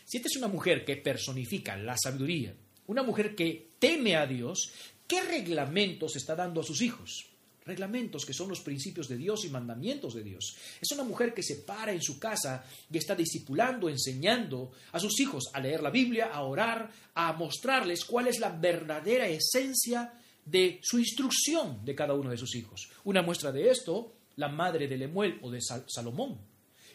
si 0.04 0.18
esta 0.18 0.28
es 0.28 0.38
una 0.38 0.48
mujer 0.48 0.84
que 0.84 0.98
personifica 0.98 1.78
la 1.78 1.98
sabiduría, 2.02 2.56
una 2.88 3.04
mujer 3.04 3.36
que 3.36 3.74
teme 3.78 4.16
a 4.16 4.26
Dios, 4.26 4.72
¿qué 5.06 5.22
reglamentos 5.22 6.16
está 6.16 6.36
dando 6.36 6.62
a 6.62 6.64
sus 6.64 6.82
hijos? 6.82 7.28
Reglamentos 7.66 8.26
que 8.26 8.34
son 8.34 8.50
los 8.50 8.62
principios 8.62 9.08
de 9.08 9.18
Dios 9.18 9.46
y 9.46 9.50
mandamientos 9.50 10.14
de 10.14 10.24
Dios. 10.24 10.56
Es 10.82 10.92
una 10.92 11.04
mujer 11.04 11.34
que 11.34 11.44
se 11.44 11.58
para 11.58 11.92
en 11.92 12.02
su 12.02 12.20
casa 12.20 12.64
y 12.92 12.98
está 12.98 13.16
discipulando, 13.16 13.90
enseñando 13.90 14.72
a 14.92 15.00
sus 15.00 15.20
hijos 15.20 15.50
a 15.54 15.60
leer 15.60 15.82
la 15.82 15.90
Biblia, 15.90 16.32
a 16.34 16.44
orar, 16.44 16.92
a 17.14 17.34
mostrarles 17.34 18.06
cuál 18.06 18.28
es 18.28 18.40
la 18.40 18.50
verdadera 18.50 19.28
esencia 19.28 20.14
de 20.46 20.80
su 20.84 21.00
instrucción 21.00 21.84
de 21.86 21.96
cada 21.96 22.14
uno 22.14 22.30
de 22.30 22.38
sus 22.38 22.56
hijos. 22.56 22.90
Una 23.06 23.22
muestra 23.22 23.52
de 23.52 23.70
esto, 23.70 24.14
la 24.36 24.50
madre 24.50 24.88
de 24.88 24.98
Lemuel 24.98 25.40
o 25.42 25.52
de 25.52 25.60
Salomón. 25.62 26.38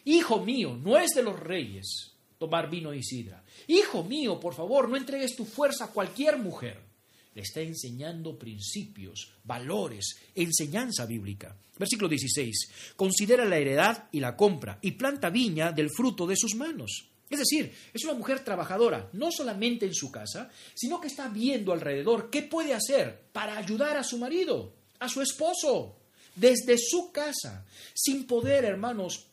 Hijo 0.05 0.43
mío, 0.43 0.75
no 0.75 0.97
es 0.97 1.11
de 1.11 1.23
los 1.23 1.39
reyes 1.39 2.15
tomar 2.37 2.69
vino 2.69 2.93
y 2.93 3.03
sidra. 3.03 3.43
Hijo 3.67 4.03
mío, 4.03 4.39
por 4.39 4.53
favor, 4.53 4.87
no 4.87 4.95
entregues 4.95 5.35
tu 5.35 5.45
fuerza 5.45 5.85
a 5.85 5.91
cualquier 5.91 6.37
mujer 6.37 6.88
le 7.33 7.41
está 7.41 7.61
enseñando 7.61 8.37
principios, 8.37 9.31
valores, 9.43 10.17
enseñanza 10.35 11.05
bíblica. 11.05 11.55
Versículo 11.77 12.09
16. 12.09 12.93
Considera 12.95 13.45
la 13.45 13.57
heredad 13.57 14.09
y 14.11 14.19
la 14.19 14.35
compra 14.35 14.79
y 14.81 14.91
planta 14.91 15.29
viña 15.29 15.71
del 15.71 15.89
fruto 15.89 16.25
de 16.25 16.35
sus 16.35 16.55
manos. 16.55 17.09
Es 17.29 17.39
decir, 17.39 17.71
es 17.93 18.03
una 18.03 18.15
mujer 18.15 18.43
trabajadora, 18.43 19.09
no 19.13 19.31
solamente 19.31 19.85
en 19.85 19.93
su 19.93 20.11
casa, 20.11 20.49
sino 20.73 20.99
que 20.99 21.07
está 21.07 21.29
viendo 21.29 21.71
alrededor 21.71 22.29
qué 22.31 22.41
puede 22.41 22.73
hacer 22.73 23.27
para 23.31 23.57
ayudar 23.57 23.97
a 23.97 24.03
su 24.03 24.17
marido, 24.17 24.73
a 24.97 25.07
su 25.07 25.21
esposo, 25.21 25.97
desde 26.35 26.77
su 26.77 27.11
casa, 27.11 27.65
sin 27.93 28.25
poder, 28.25 28.65
hermanos, 28.65 29.27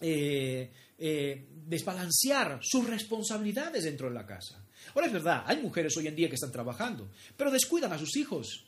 eh, 0.00 0.70
eh, 0.96 1.46
desbalancear 1.66 2.60
sus 2.62 2.86
responsabilidades 2.86 3.84
dentro 3.84 4.08
de 4.08 4.14
la 4.14 4.26
casa. 4.26 4.64
Ahora 4.94 5.06
es 5.06 5.12
verdad, 5.12 5.44
hay 5.46 5.58
mujeres 5.58 5.96
hoy 5.96 6.06
en 6.06 6.16
día 6.16 6.28
que 6.28 6.34
están 6.34 6.52
trabajando, 6.52 7.08
pero 7.36 7.50
descuidan 7.50 7.92
a 7.92 7.98
sus 7.98 8.16
hijos. 8.16 8.66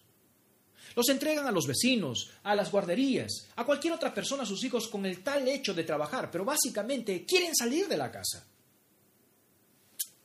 Los 0.94 1.08
entregan 1.08 1.46
a 1.46 1.52
los 1.52 1.66
vecinos, 1.66 2.30
a 2.42 2.54
las 2.54 2.70
guarderías, 2.70 3.48
a 3.56 3.64
cualquier 3.64 3.94
otra 3.94 4.12
persona, 4.12 4.42
a 4.42 4.46
sus 4.46 4.62
hijos, 4.64 4.88
con 4.88 5.06
el 5.06 5.22
tal 5.22 5.48
hecho 5.48 5.72
de 5.72 5.84
trabajar, 5.84 6.30
pero 6.30 6.44
básicamente 6.44 7.24
quieren 7.24 7.54
salir 7.54 7.88
de 7.88 7.96
la 7.96 8.10
casa. 8.10 8.46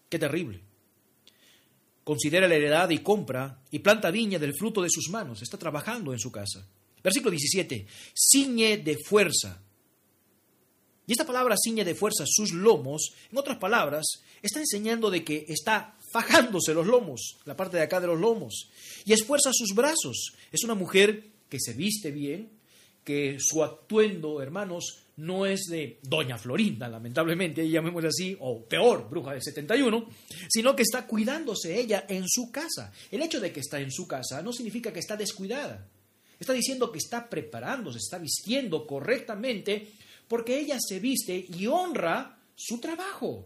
Qué 0.10 0.20
terrible. 0.20 0.62
considera 2.04 2.48
la 2.48 2.56
heredad 2.56 2.90
y 2.90 3.00
compra 3.00 3.64
y 3.70 3.80
planta 3.80 4.12
viña 4.12 4.40
del 4.40 4.56
fruto 4.56 4.82
de 4.82 4.90
sus 4.90 5.10
manos. 5.10 5.42
Está 5.42 5.58
trabajando 5.58 6.14
en 6.14 6.20
su 6.20 6.32
casa. 6.32 6.66
Versículo 7.04 7.32
17. 7.32 7.86
Ciñe 8.14 8.78
de 8.78 8.98
fuerza. 8.98 9.62
Y 11.08 11.14
esta 11.14 11.26
palabra 11.26 11.56
ciñe 11.58 11.86
de 11.86 11.96
fuerza 11.96 12.26
sus 12.28 12.52
lomos, 12.52 13.14
en 13.32 13.38
otras 13.38 13.58
palabras, 13.58 14.06
está 14.42 14.60
enseñando 14.60 15.10
de 15.10 15.24
que 15.24 15.46
está 15.48 15.96
fajándose 16.12 16.74
los 16.74 16.86
lomos, 16.86 17.38
la 17.46 17.56
parte 17.56 17.78
de 17.78 17.84
acá 17.84 18.02
de 18.02 18.08
los 18.08 18.20
lomos, 18.20 18.70
y 19.06 19.14
esfuerza 19.14 19.52
sus 19.54 19.74
brazos. 19.74 20.34
Es 20.52 20.66
una 20.66 20.76
mujer 20.76 21.24
que 21.48 21.60
se 21.62 21.74
viste 21.74 22.12
bien, 22.12 22.50
que 23.06 23.38
su 23.40 23.64
atuendo, 23.64 24.42
hermanos, 24.42 25.04
no 25.16 25.46
es 25.46 25.62
de 25.70 25.98
Doña 26.04 26.38
Florinda, 26.38 26.90
lamentablemente, 26.90 27.68
llamémosle 27.70 28.10
así, 28.10 28.38
o 28.42 28.66
peor, 28.66 29.10
bruja 29.10 29.34
de 29.34 29.42
71, 29.42 30.10
sino 30.50 30.76
que 30.76 30.84
está 30.84 31.08
cuidándose 31.08 31.80
ella 31.80 32.06
en 32.10 32.26
su 32.28 32.52
casa. 32.52 32.92
El 33.10 33.22
hecho 33.22 33.40
de 33.40 33.54
que 33.54 33.62
está 33.62 33.80
en 33.80 33.92
su 33.92 34.08
casa 34.08 34.42
no 34.42 34.52
significa 34.52 34.92
que 34.92 35.00
está 35.00 35.16
descuidada. 35.16 35.88
Está 36.40 36.54
diciendo 36.54 36.92
que 36.92 37.00
está 37.00 37.30
preparándose, 37.30 37.98
está 37.98 38.20
vistiendo 38.20 38.86
correctamente, 38.86 39.94
porque 40.28 40.60
ella 40.60 40.78
se 40.80 41.00
viste 41.00 41.46
y 41.58 41.68
honra 41.68 42.40
su 42.56 42.80
trabajo. 42.80 43.46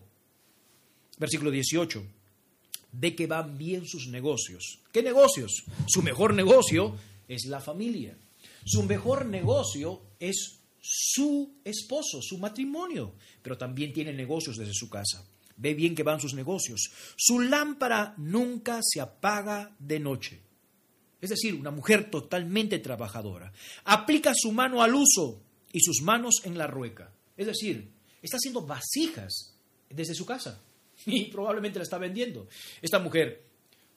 Versículo 1.18 1.52
18. 1.52 2.04
De 2.92 3.16
que 3.16 3.28
van 3.28 3.58
bien 3.58 3.86
sus 3.86 4.08
negocios. 4.08 4.80
¿Qué 4.92 5.04
negocios? 5.04 5.64
Su 5.88 6.02
mejor 6.02 6.34
negocio 6.34 6.96
es 7.28 7.46
la 7.46 7.60
familia. 7.60 8.18
Su 8.66 8.84
mejor 8.84 9.26
negocio 9.26 10.02
es 10.20 10.60
su 10.82 11.58
esposo, 11.64 12.22
su 12.22 12.38
matrimonio, 12.38 13.14
pero 13.42 13.58
también 13.58 13.94
tiene 13.94 14.14
negocios 14.14 14.58
desde 14.58 14.74
su 14.74 14.90
casa. 14.90 15.24
Ve 15.58 15.74
bien 15.74 15.94
que 15.94 16.04
van 16.04 16.20
sus 16.20 16.34
negocios. 16.34 16.92
Su 17.16 17.40
lámpara 17.40 18.16
nunca 18.18 18.80
se 18.82 19.00
apaga 19.00 19.76
de 19.78 20.00
noche. 20.00 20.42
Es 21.22 21.30
decir, 21.30 21.54
una 21.54 21.70
mujer 21.70 22.10
totalmente 22.10 22.80
trabajadora. 22.80 23.54
Aplica 23.84 24.34
su 24.36 24.52
mano 24.52 24.82
al 24.82 24.96
uso 24.96 25.44
y 25.72 25.80
sus 25.82 26.02
manos 26.02 26.42
en 26.44 26.58
la 26.58 26.68
rueca. 26.68 27.14
Es 27.38 27.48
decir, 27.48 27.92
está 28.22 28.38
haciendo 28.38 28.66
vasijas 28.66 29.56
desde 29.90 30.16
su 30.16 30.26
casa 30.26 30.62
y 31.06 31.26
probablemente 31.26 31.80
la 31.80 31.84
está 31.84 31.98
vendiendo. 31.98 32.48
Esta 32.82 33.00
mujer 33.00 33.46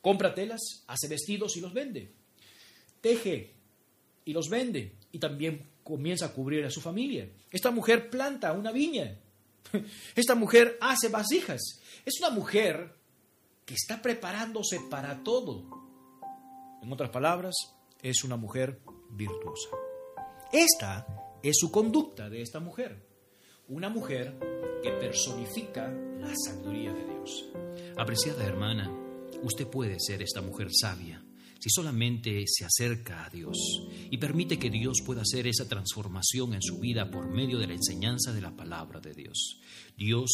compra 0.01 0.35
telas, 0.35 0.85
hace 0.87 1.09
vestidos 1.09 1.57
y 1.57 1.61
los 1.61 1.73
vende. 1.73 2.13
Teje 3.01 3.53
y 4.25 4.33
los 4.33 4.49
vende 4.49 4.97
y 5.13 5.19
también 5.19 5.61
comienza 5.83 6.27
a 6.27 6.33
cubrir 6.33 6.65
a 6.65 6.71
su 6.71 6.81
familia. 6.81 7.29
Esta 7.51 7.71
mujer 7.71 8.11
planta 8.11 8.53
una 8.53 8.73
viña. 8.73 9.19
Esta 10.15 10.35
mujer 10.35 10.79
hace 10.81 11.09
vasijas. 11.09 11.81
Es 12.05 12.19
una 12.21 12.31
mujer 12.31 12.97
que 13.65 13.75
está 13.75 14.01
preparándose 14.01 14.81
para 14.91 15.23
todo. 15.23 15.65
En 16.83 16.93
otras 16.93 17.11
palabras, 17.11 17.55
es 18.03 18.25
una 18.25 18.37
mujer 18.37 18.81
virtuosa. 19.11 19.71
Esta 20.53 21.24
es 21.45 21.59
su 21.59 21.71
conducta 21.71 22.31
de 22.31 22.41
esta 22.41 22.59
mujer. 22.59 23.07
Una 23.69 23.91
mujer 23.91 24.39
que 24.83 24.91
personifica 24.93 25.91
la 26.19 26.33
sabiduría 26.35 26.93
de 26.93 27.05
Dios. 27.05 27.45
Apreciada 27.97 28.45
hermana, 28.45 28.91
usted 29.43 29.67
puede 29.67 29.97
ser 30.01 30.23
esta 30.23 30.41
mujer 30.41 30.69
sabia 30.73 31.23
si 31.61 31.71
solamente 31.71 32.45
se 32.47 32.67
acerca 32.67 33.25
a 33.25 33.31
Dios 33.31 33.57
y 34.11 34.19
permite 34.19 34.59
que 34.59 34.69
Dios 34.69 34.99
pueda 35.05 35.23
hacer 35.23 35.47
esa 35.47 35.67
transformación 35.67 36.53
en 36.53 36.61
su 36.61 36.79
vida 36.79 37.11
por 37.11 37.31
medio 37.31 37.59
de 37.59 37.67
la 37.67 37.73
enseñanza 37.73 38.35
de 38.35 38.43
la 38.43 38.55
palabra 38.55 39.01
de 39.01 39.15
Dios. 39.15 39.61
Dios 39.97 40.31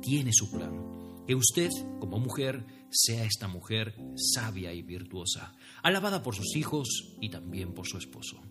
tiene 0.00 0.32
su 0.32 0.50
plan. 0.50 1.24
Que 1.26 1.34
usted, 1.34 1.68
como 2.00 2.18
mujer, 2.18 2.64
sea 2.90 3.24
esta 3.24 3.48
mujer 3.48 3.94
sabia 4.16 4.72
y 4.72 4.82
virtuosa, 4.82 5.54
alabada 5.82 6.22
por 6.22 6.34
sus 6.34 6.56
hijos 6.56 7.16
y 7.20 7.28
también 7.28 7.74
por 7.74 7.86
su 7.86 7.98
esposo. 7.98 8.42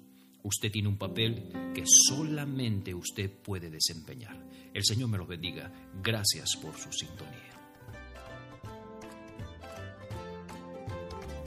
Usted 0.43 0.71
tiene 0.71 0.87
un 0.87 0.97
papel 0.97 1.51
que 1.73 1.83
solamente 1.85 2.93
usted 2.93 3.29
puede 3.29 3.69
desempeñar. 3.69 4.37
El 4.73 4.83
Señor 4.83 5.09
me 5.09 5.17
lo 5.17 5.27
bendiga. 5.27 5.71
Gracias 6.01 6.55
por 6.61 6.77
su 6.77 6.91
sintonía. 6.91 7.51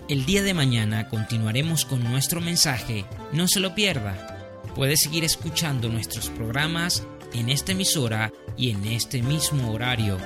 El 0.09 0.27
día 0.27 0.43
de 0.43 0.53
mañana 0.53 1.09
continuaremos 1.09 1.87
con 1.87 2.05
nuestro 2.05 2.43
mensaje. 2.43 3.07
No 3.33 3.49
se 3.49 3.61
lo 3.61 3.75
pierda. 3.75 4.63
Puede 4.75 4.97
seguir 4.97 5.25
escuchando 5.25 5.89
nuestros 5.89 6.29
programas 6.31 7.07
en 7.33 7.49
esta 7.49 7.73
emisora 7.73 8.33
y 8.57 8.71
en 8.71 8.85
este 8.85 9.23
mismo 9.23 9.73
horario. 9.73 10.19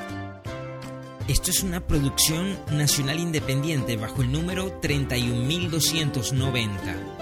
Esto 1.28 1.50
es 1.50 1.62
una 1.62 1.86
producción 1.86 2.58
nacional 2.72 3.20
independiente 3.20 3.96
bajo 3.96 4.22
el 4.22 4.32
número 4.32 4.80
31290. 4.80 7.17